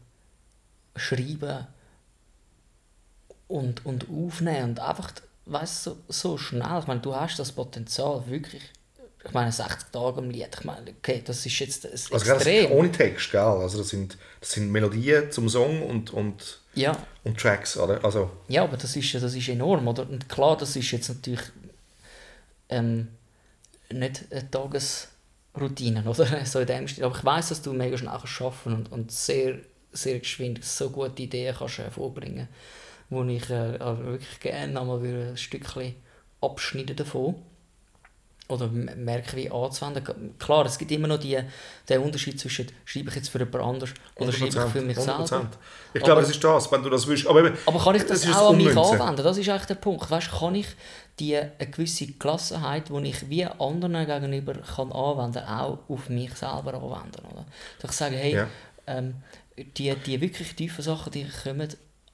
[0.97, 1.67] schreiben
[3.49, 5.13] und, und aufnehmen und einfach,
[5.45, 6.81] weißt so, so schnell.
[6.81, 8.63] Ich meine, du hast das Potenzial, wirklich.
[9.27, 12.19] Ich meine, 60 Tage am Lied, ich meine, okay, das ist jetzt ein Also, gell,
[12.19, 12.73] das ist extrem.
[12.73, 13.41] ohne Text, gell?
[13.41, 18.05] Also, das sind, das sind Melodien zum Song und, und, ja, und Tracks, oder?
[18.05, 20.09] Also, ja, aber das ist, das ist enorm, oder?
[20.09, 21.43] Und klar, das ist jetzt natürlich
[22.69, 23.09] ähm,
[23.93, 26.27] nicht eine Tagesroutine, oder?
[26.45, 27.05] So in dem Stil.
[27.05, 29.59] Aber ich weiß, dass du mega schnell arbeiten und, und sehr,
[29.93, 32.49] sehr geschwind so gute Ideen kannst äh, vorbringen,
[33.11, 35.97] wo ich äh, also wirklich gerne einmal ein Stückchen
[36.41, 37.35] abschneiden davon
[38.49, 40.35] oder merke, wie anzuwenden.
[40.39, 41.39] Klar, es gibt immer noch die,
[41.89, 45.27] den Unterschied zwischen schreibe ich jetzt für jemand anderes oder schreibe ich für mich 100%.
[45.27, 45.51] selber.
[45.95, 47.27] Ich glaube, das ist das, wenn du das willst.
[47.27, 49.25] Aber, eben, Aber kann ich das es ist auch an mich anwenden?
[49.25, 50.11] Das ist eigentlich der Punkt.
[50.11, 50.67] Weißt, kann ich
[51.19, 56.35] die eine gewisse Gelassenheit, die ich wie anderen gegenüber kann anwenden kann, auch auf mich
[56.35, 57.27] selber anwenden?
[57.33, 57.47] Oder?
[57.81, 58.49] Dass ich sage, hey, Ja.
[58.87, 59.15] ähm,
[59.57, 61.69] die, die wirklich tiefen Sachen, die kommen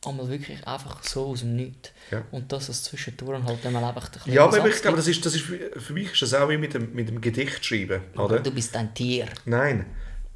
[0.07, 1.91] einmal wirklich einfach so aus dem Nichts.
[2.11, 2.25] Ja.
[2.31, 5.35] Und dass es zwischendurch halt einmal einfach ein Ja, aber ich glaube, das ist, das
[5.35, 8.41] ist, für mich ist das auch wie mit dem, mit dem Gedicht schreiben, oder?
[8.41, 9.29] Du bist ein Tier.
[9.45, 9.87] Nein,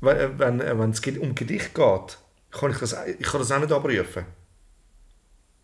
[0.00, 2.18] wenn, äh, wenn, äh, wenn es um Gedicht geht,
[2.50, 4.24] kann ich, das, ich kann das auch nicht abrufen.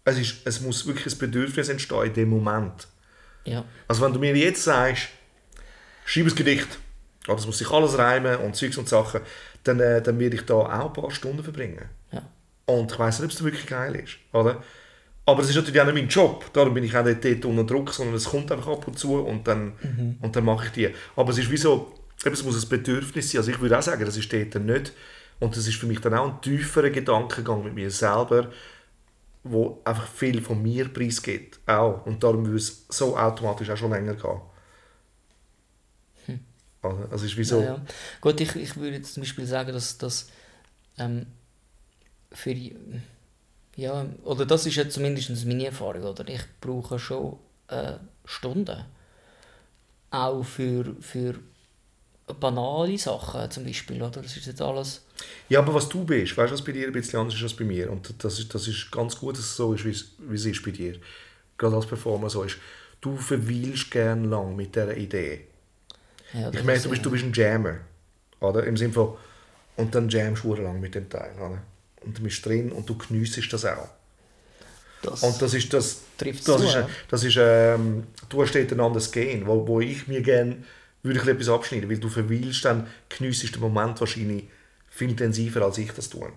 [0.05, 2.89] Es, ist, es muss wirklich ein Bedürfnis entstehen in dem Moment.
[3.45, 3.65] Ja.
[3.89, 5.09] Also wenn du mir jetzt sagst,
[6.05, 6.79] schreib ein Gedicht,
[7.27, 9.21] ja, das muss sich alles reimen und Zeugs und Sachen,
[9.63, 11.89] dann, äh, dann werde ich da auch ein paar Stunden verbringen.
[12.11, 12.23] Ja.
[12.67, 14.19] Und ich weiß nicht, ob es wirklich geil ist.
[14.33, 14.63] Oder?
[15.25, 16.53] Aber es ist natürlich auch nicht mein Job.
[16.53, 19.17] Darum bin ich auch nicht dort unter Druck, sondern es kommt einfach ab und zu
[19.17, 20.17] und dann, Mhm.
[20.21, 20.95] und dann mache ich die.
[21.17, 21.95] Aber es ist wie so,
[22.25, 23.41] es muss ein Bedürfnis sein.
[23.41, 24.93] Also ich würde auch sagen, das ist dort nicht.
[25.41, 28.51] Und das ist für mich dann auch ein tieferer Gedankengang mit mir selber,
[29.45, 31.59] wo einfach viel von mir preisgibt.
[31.67, 32.07] Auch.
[32.07, 34.41] Und darum würde es so automatisch auch schon länger gehen.
[36.83, 37.61] Also, also es ist wie so...
[37.61, 37.83] Ja, ja.
[38.21, 40.29] Gut, ich, ich würde jetzt zum Beispiel sagen, dass das
[40.99, 41.27] ähm,
[42.35, 42.55] für
[43.77, 46.29] ja, oder das ist ja zumindest meine Erfahrung, oder?
[46.29, 48.85] Ich brauche schon äh, Stunden.
[50.11, 51.37] Auch für, für
[52.39, 54.21] banale Sachen zum Beispiel, oder?
[54.21, 55.07] Das ist jetzt alles...
[55.49, 57.55] Ja, aber was du bist, weißt du, was bei dir ein bisschen anders ist als
[57.55, 57.91] bei mir.
[57.91, 60.45] Und das ist, das ist ganz gut, dass es so ist, wie es, wie es
[60.45, 60.99] ist bei dir.
[61.57, 62.59] Gerade als Performer so ist.
[63.01, 65.47] Du verweilst gern lang mit dieser Idee.
[66.35, 67.79] Ja, Ich meine, du bist, du bist ein Jammer.
[68.41, 68.65] Oder?
[68.65, 69.17] Im Sinne von,
[69.77, 71.33] und dann jammst du lang mit dem Teil.
[71.37, 71.63] Oder?
[72.05, 73.89] Und du bist drin und du geniessest das auch.
[75.03, 75.99] das, Und das ist das.
[76.19, 76.89] Trifft's das zu, ist, ja.
[77.09, 80.57] das ist ähm, du hast dort ein anderes Gehen, wo, wo ich mir gerne
[81.03, 84.45] würde ich etwas abschneiden, weil du verweilst dann, geniessest den Moment wahrscheinlich
[84.89, 86.31] viel intensiver, als ich das tue.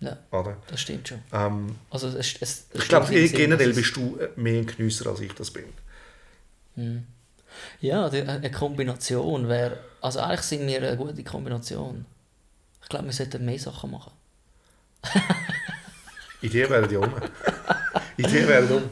[0.00, 0.56] ja, Oder?
[0.68, 1.18] das stimmt schon.
[1.32, 5.32] Ähm, Also es, es, ich glaube, generell bist du äh, mehr ein Geniesser, als ich
[5.34, 5.64] das bin.
[7.80, 9.78] Ja, die- eine Kombination wäre...
[10.00, 12.04] Also eigentlich sind wir eine gute Kombination.
[12.82, 14.12] Ich glaube, wir sollten mehr Sachen machen.
[16.42, 17.12] Ideen werden ja um.
[18.16, 18.82] Idee wäre dumm.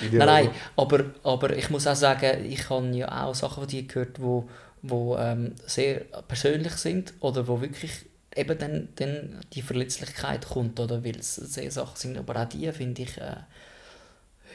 [0.00, 3.68] Idee Nein, nein, aber, aber ich muss auch sagen, ich habe ja auch Sachen von
[3.68, 4.48] dir gehört, wo,
[4.82, 11.04] wo ähm, sehr persönlich sind oder wo wirklich eben dann, dann die Verletzlichkeit kommt, oder
[11.04, 13.36] weil es sehr Sachen sind, aber auch die finde ich äh,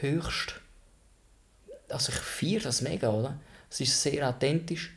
[0.00, 0.54] höchst,
[1.88, 3.38] also ich feiere das mega, oder?
[3.70, 4.92] Es ist sehr authentisch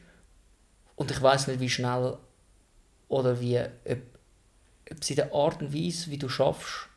[0.96, 2.18] und ich weiß nicht, wie schnell
[3.08, 3.62] oder wie,
[4.92, 6.88] ob, es in der Art und Weise, wie du schaffst,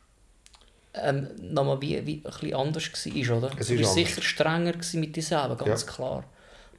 [0.93, 3.51] ähm, nochmal wie, wie ein bisschen anders war, oder?
[3.57, 3.93] Es du anders.
[3.93, 5.91] sicher strenger mit dir selber, ganz Ja.
[5.91, 6.23] klar.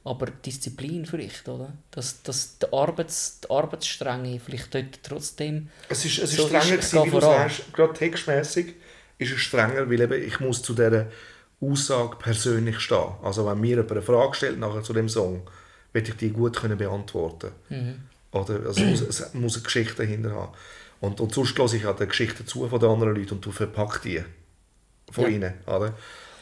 [0.03, 1.73] Aber Disziplin vielleicht, oder?
[1.91, 5.69] Dass, dass die, Arbeits, die Arbeitsstrenge vielleicht dort trotzdem...
[5.89, 7.73] Es ist, es ist So strenger, ist- gewesen, wie du sagst.
[7.73, 8.75] Gerade textmäßig
[9.19, 11.05] ist es strenger, weil eben ich muss zu dieser
[11.61, 13.11] Aussage persönlich stehen.
[13.21, 15.47] Also wenn mir jemand eine Frage stellt nachher zu dem Song,
[15.93, 17.51] will ich die gut können beantworten
[18.31, 20.53] Oder also es, muss, es muss eine Geschichte dahinter haben.
[21.01, 23.51] Und, und sonst höre ich auch die Geschichten zu von den anderen Leuten und du
[23.51, 24.23] verpackst die
[25.11, 25.29] von Ja.
[25.29, 25.53] ihnen.
[25.65, 25.93] Oder?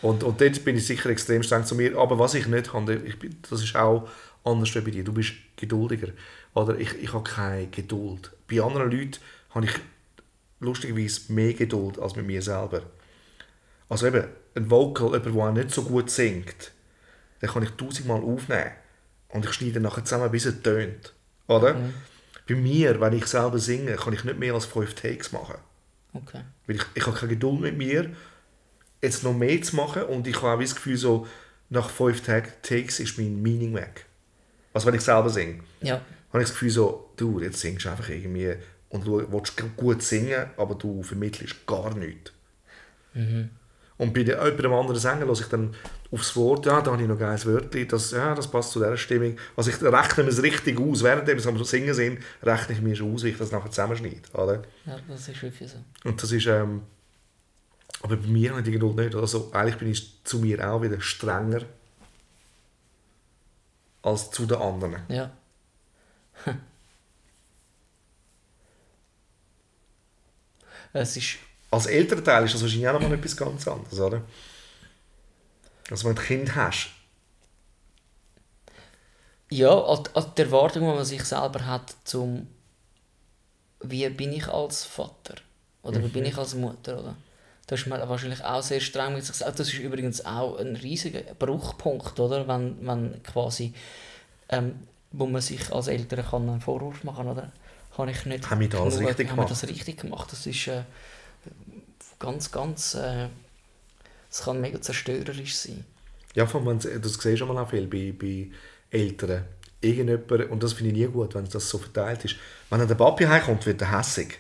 [0.02, 1.98] Und, und dort bin ich sicher extrem streng zu mir.
[1.98, 4.08] Aber was ich nicht habe, ich bin, das ist auch
[4.44, 5.04] anders wie bei dir.
[5.04, 6.10] Du bist geduldiger.
[6.54, 8.32] Oder ich, ich habe keine Geduld.
[8.50, 9.18] Bei anderen Leuten
[9.52, 9.72] habe ich
[10.60, 12.84] lustigerweise mehr Geduld als mit mir selber.
[13.88, 16.72] Also eben, ein Vocal, jemand, der nicht so gut singt,
[17.42, 18.72] den kann ich tausendmal aufnehmen.
[19.30, 21.14] Und ich schneide nachher zusammen, bis er tönt.
[21.48, 21.76] Oder?
[22.50, 25.56] Bei mir, wenn ich selber singe, kann ich nicht mehr als fünf Takes machen.
[26.14, 26.42] Okay.
[26.66, 28.10] Weil ich, ich habe keine Geduld mit mir,
[29.02, 31.28] jetzt noch mehr zu machen und ich habe auch das Gefühl, so,
[31.70, 34.06] nach fünf Takes ist mein Meaning weg.
[34.74, 36.02] Also wenn ich selber singe, Ja.
[36.34, 38.56] habe ich das Gefühl so, du, jetzt singst du einfach irgendwie
[38.90, 42.32] und du willst gut singen, aber du vermittelst gar nichts.
[44.00, 45.76] Und bei, bei einem anderen Sänger höre ich dann
[46.10, 48.80] aufs Wort, ja, da habe ich noch ein geiles Wörtchen, das, ja, das passt zu
[48.80, 49.38] dieser Stimmung.
[49.58, 52.96] Also ich rechne mir es richtig aus, während wir am Singen sind, rechne ich mir
[52.96, 54.22] schon aus, wie ich das nachher zusammenschneide.
[54.34, 54.64] Oder?
[54.86, 55.80] ja, das ist wirklich so.
[56.06, 56.84] Und das ist, ähm,
[58.02, 59.16] aber bei mir ich die Geduld nicht.
[59.16, 61.64] Also eigentlich bin ich zu mir auch wieder strenger
[64.02, 64.96] als zu den anderen.
[65.10, 65.30] Ja.
[70.94, 71.49] es ist...
[71.72, 74.22] Als älterer Teil ist das wahrscheinlich auch nochmal etwas ganz anderes, oder?
[75.90, 76.90] Also wenn du ein Kind hast,
[79.52, 82.48] Ja, an, an die Erwartung, die man sich selber hat, zum
[83.82, 85.36] wie bin ich als Vater
[85.84, 87.16] oder wie bin ich als Mutter, oder?
[87.68, 89.60] Da ist man wahrscheinlich auch sehr streng mit sich selbst.
[89.60, 92.48] Das ist übrigens auch ein riesiger Bruchpunkt, oder?
[92.48, 93.74] Wenn, wenn quasi,
[94.50, 97.52] ähm, wo man sich als Eltern kann einen Vorwurf machen oder?
[97.98, 99.52] Habe ich nicht Haben wir da alles genug- richtig haben wir gemacht?
[99.52, 100.32] das richtig gemacht?
[100.32, 100.84] Das ist äh,
[102.20, 103.28] ganz, ganz, äh,
[104.30, 105.86] es kann mega zerstörerisch sein.
[106.36, 108.50] ja, vor allem, wenn das siehst du mal auch viel bei, bei
[108.92, 109.46] Eltern.
[109.82, 112.36] Irgendjemand, und das finde ich nie gut, wenn das so verteilt ist.
[112.70, 114.40] Wenn dann der Papi heimkommt, wird er hässig.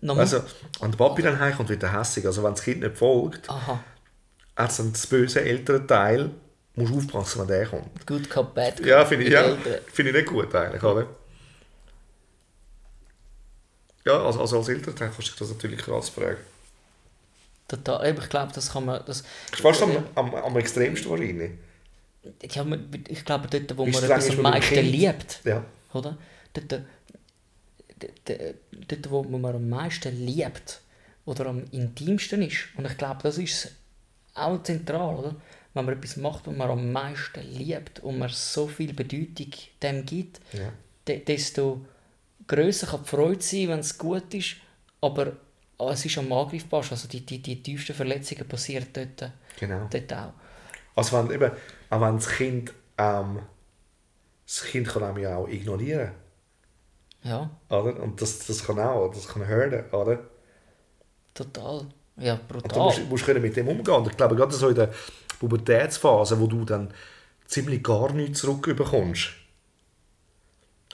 [0.00, 0.24] Nochmal?
[0.24, 0.42] Also,
[0.80, 2.26] wenn der Papi dann heimkommt, wird er hässig.
[2.26, 3.82] Also wenn das Kind nicht folgt, Aha,
[4.54, 6.30] dann das böse ältere Teil,
[6.74, 8.06] musst du aufpassen, wenn der kommt.
[8.06, 8.86] Good Cop, Bad Cop.
[8.86, 9.56] Ja, finde ich, ja,
[9.92, 11.06] finde ich nicht gut eigentlich, oder?
[14.08, 16.38] Ja, also, also als Elternteil kannst du dich das natürlich krass fragen.
[17.68, 18.16] Total.
[18.18, 19.02] Ich glaube, das kann man.
[19.06, 21.50] Das, fast am, am, am extremsten wahrscheinlich.
[22.54, 22.66] ja,
[23.08, 25.62] ich glaube, dort, wo man etwas am meisten liebt, Ja.
[25.92, 26.16] oder?
[26.54, 26.72] Dort,
[28.26, 28.54] dort,
[28.88, 30.80] dort, wo man am meisten liebt
[31.26, 32.68] oder am intimsten ist.
[32.76, 33.72] Und ich glaube, das ist
[34.34, 35.34] auch zentral, oder?
[35.74, 39.50] Wenn man etwas macht, was man am meisten liebt und man so viel Bedeutung
[39.82, 40.72] dem gibt, Ja.
[41.06, 41.84] de- desto
[42.48, 44.56] grösser kann die Freude sein, wenn es gut ist,
[45.00, 45.34] aber
[45.92, 46.84] es ist am angreifbar.
[46.90, 49.90] Also die, die, die tiefsten Verletzungen passieren dort, Genau.
[49.90, 50.32] dort auch.
[50.94, 51.52] Also wenn, eben,
[51.90, 53.40] auch wenn das Kind, ähm,
[54.46, 56.12] das Kind kann einem ja auch ignorieren,
[57.22, 58.00] Ja, oder?
[58.02, 60.20] Und das, das kann auch, das kann hören, oder?
[61.34, 61.86] total.
[62.16, 62.82] Ja, Und du brutal.
[62.82, 63.94] musst, musst mit dem umgehen.
[63.94, 64.90] Und ich glaube, gerade so in der
[65.38, 66.92] Pubertätsphase, wo du dann
[67.46, 69.30] ziemlich gar nichts zurückbekommst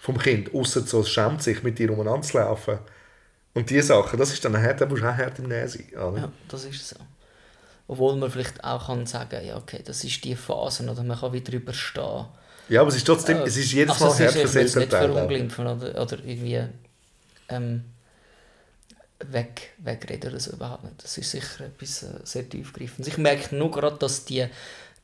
[0.04, 2.78] vom Kind, außer so, es schämt sich, mit dir umeinander zu laufen.
[3.54, 5.88] Und diese Sachen, das ist dann hart, da musst du auch hart im Nähen sein.
[5.94, 6.18] Oder?
[6.18, 6.96] Ja, das ist so.
[7.88, 11.32] Obwohl man vielleicht auch kann sagen ja, okay, das ist die Phase, oder man kann
[11.32, 12.26] wieder überstehen.
[12.68, 14.76] Ja, aber es ist trotzdem, es ist jedes Also Mal hart für will das es
[14.76, 16.64] nicht verunglimpfen oder, oder irgendwie
[17.48, 17.84] ähm,
[19.20, 21.02] weg, wegreden oder so überhaupt nicht.
[21.02, 23.10] Das ist sicher etwas äh, sehr tiefgreifendes.
[23.10, 24.46] Ich merke nur gerade, dass die,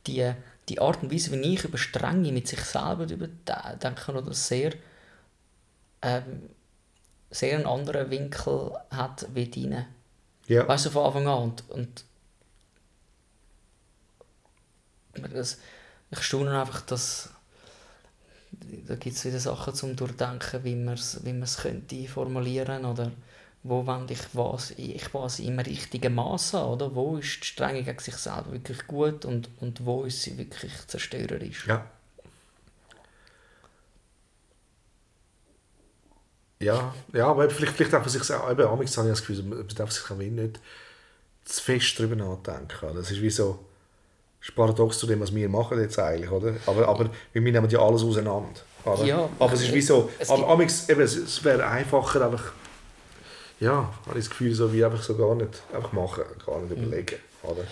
[0.06, 0.30] die,
[0.68, 4.72] die Art und Weise, wie ich über Strenge mit sich selber denke, oder sehr,
[6.02, 6.50] ähm,
[7.30, 9.86] sehr einen anderen Winkel hat wie deine.
[10.46, 10.66] Ja.
[10.66, 11.42] Weißt du, von Anfang an.
[11.42, 12.04] Und, und
[15.32, 15.58] das,
[16.10, 17.30] ich staune einfach, dass
[18.52, 23.12] da gibt es wieder Sachen zum Durchdenken, wie man es wie man's könnte formulieren oder
[23.62, 26.94] wo wende ich was, ich was im richtigen Maß an, oder?
[26.94, 30.72] Wo ist die Strenge gegen sich selber wirklich gut und, und wo ist sie wirklich
[30.86, 31.66] zerstörerisch?
[31.66, 31.88] Ja.
[36.60, 39.90] Ja, ja, aber vielleicht, vielleicht einfach sich selber, eben, habe ich das Gefühl, man darf
[39.92, 40.60] sich einfach nicht
[41.44, 42.94] zu fest darüber nachdenken.
[42.94, 43.58] Das ist wie so,
[44.42, 46.54] ist paradox zu dem, was wir machen jetzt eigentlich, oder?
[46.66, 48.60] Aber, aber wir nehmen ja alles auseinander.
[48.84, 49.04] Oder?
[49.04, 52.52] Ja, aber es ist wie so, es aber amigs, eben, es, es wäre einfacher einfach,
[53.58, 56.68] ja, habe ich das Gefühl, so wie einfach so gar nicht, einfach machen, gar Mhm.
[56.68, 57.64] nicht überlegen, oder?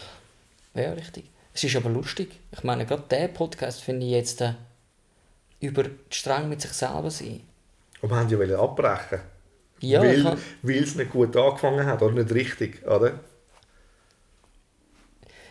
[0.74, 1.30] Ja, richtig.
[1.54, 2.38] Es ist aber lustig.
[2.52, 4.52] Ich meine, gerade der Podcast finde ich jetzt äh,
[5.60, 7.40] über streng mit sich selber sein.
[8.00, 9.20] Und wir haben ja wollen abbrechen.
[9.80, 13.20] Ja, weil, kann- weil es nicht gut angefangen hat, oder nicht richtig, oder?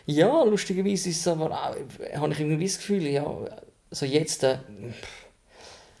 [0.06, 1.76] Ja, lustigerweise ist es aber auch,
[2.20, 3.26] habe ich irgendwie das Gefühl, ja,
[3.90, 4.58] so jetzt, äh,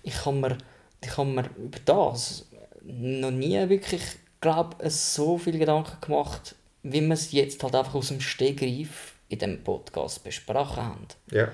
[0.02, 0.58] ich habe mir,
[1.02, 2.46] ich habe mir über das
[2.82, 4.02] noch nie wirklich,
[4.40, 9.40] glaube so viele Gedanken gemacht, wie wir es jetzt halt einfach aus dem Stegreif in
[9.40, 11.06] dem Podcast besprochen haben.
[11.30, 11.48] Ja.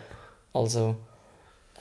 [0.53, 0.97] Also,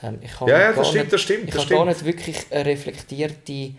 [0.02, 2.46] ähm, ich habe Ja, ja, das stimmt, nicht, das stimmt, Ich habe gar nicht wirklich
[2.50, 3.74] eine reflektierte,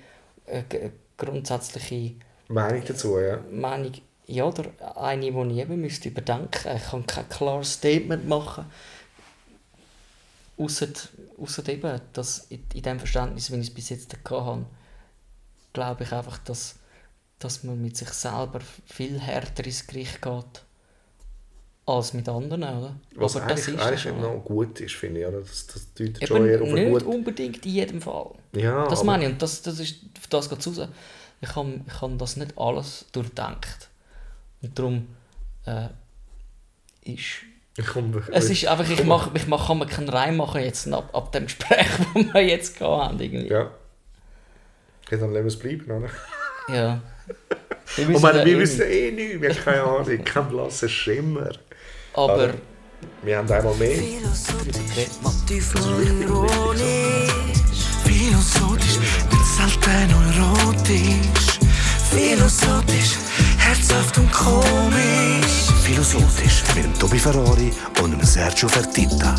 [0.45, 2.15] äh, grundsätzliche
[2.47, 3.39] Meinung dazu, ja.
[3.51, 3.93] Meinung,
[4.27, 8.65] ja, oder eine, die ich eben müsste überdenken Ich kann kein klares Statement machen.
[10.57, 10.87] Ausser
[11.67, 14.65] eben, dass in, in dem Verständnis, wie ich es bis jetzt hatte,
[15.73, 16.75] glaube ich einfach, dass,
[17.39, 20.65] dass man mit sich selber viel härter ins Gericht geht
[21.87, 22.95] als mit anderen, oder?
[23.15, 24.35] Was das eigentlich, ist eigentlich eben schon.
[24.37, 25.27] noch gut ist, finde ich.
[25.27, 25.41] Oder?
[25.41, 27.05] Das, das deutet schon Eben eher auf nicht gute...
[27.05, 28.31] unbedingt in jedem Fall.
[28.53, 30.87] Ja, Das aber- meine ich, und das, das ist, auf das geht es raus.
[31.41, 33.89] Ich habe ich hab das nicht alles durchdenkt.
[34.61, 35.07] Und darum
[35.65, 35.87] äh,
[37.03, 37.23] ist...
[37.77, 40.87] Ich komme, Es ist einfach, ich, mach, ich mach, kann mir keinen Reim machen jetzt
[40.91, 43.19] ab, ab dem Gespräch, das wir jetzt haben.
[43.19, 43.49] Irgendwie.
[43.49, 43.69] Ja.
[45.05, 46.09] Okay, dann lassen wir es bleiben, oder?
[46.73, 47.01] Ja.
[47.97, 51.51] Wir Und meine, wir wissen eh nichts, wir haben keine Ahnung, kein blasser Schimmer.
[52.15, 52.53] Aber Oder?
[53.23, 53.95] Wir haben einmal mehr.
[53.97, 54.75] Philosophisch,
[58.03, 58.99] Philosophisch,
[59.57, 61.59] selten erotisch
[62.09, 63.17] Philosophisch,
[63.57, 69.35] herzhaft und komisch Philosophisch mit dem Tobi Ferrari und dem Sergio Fertitta.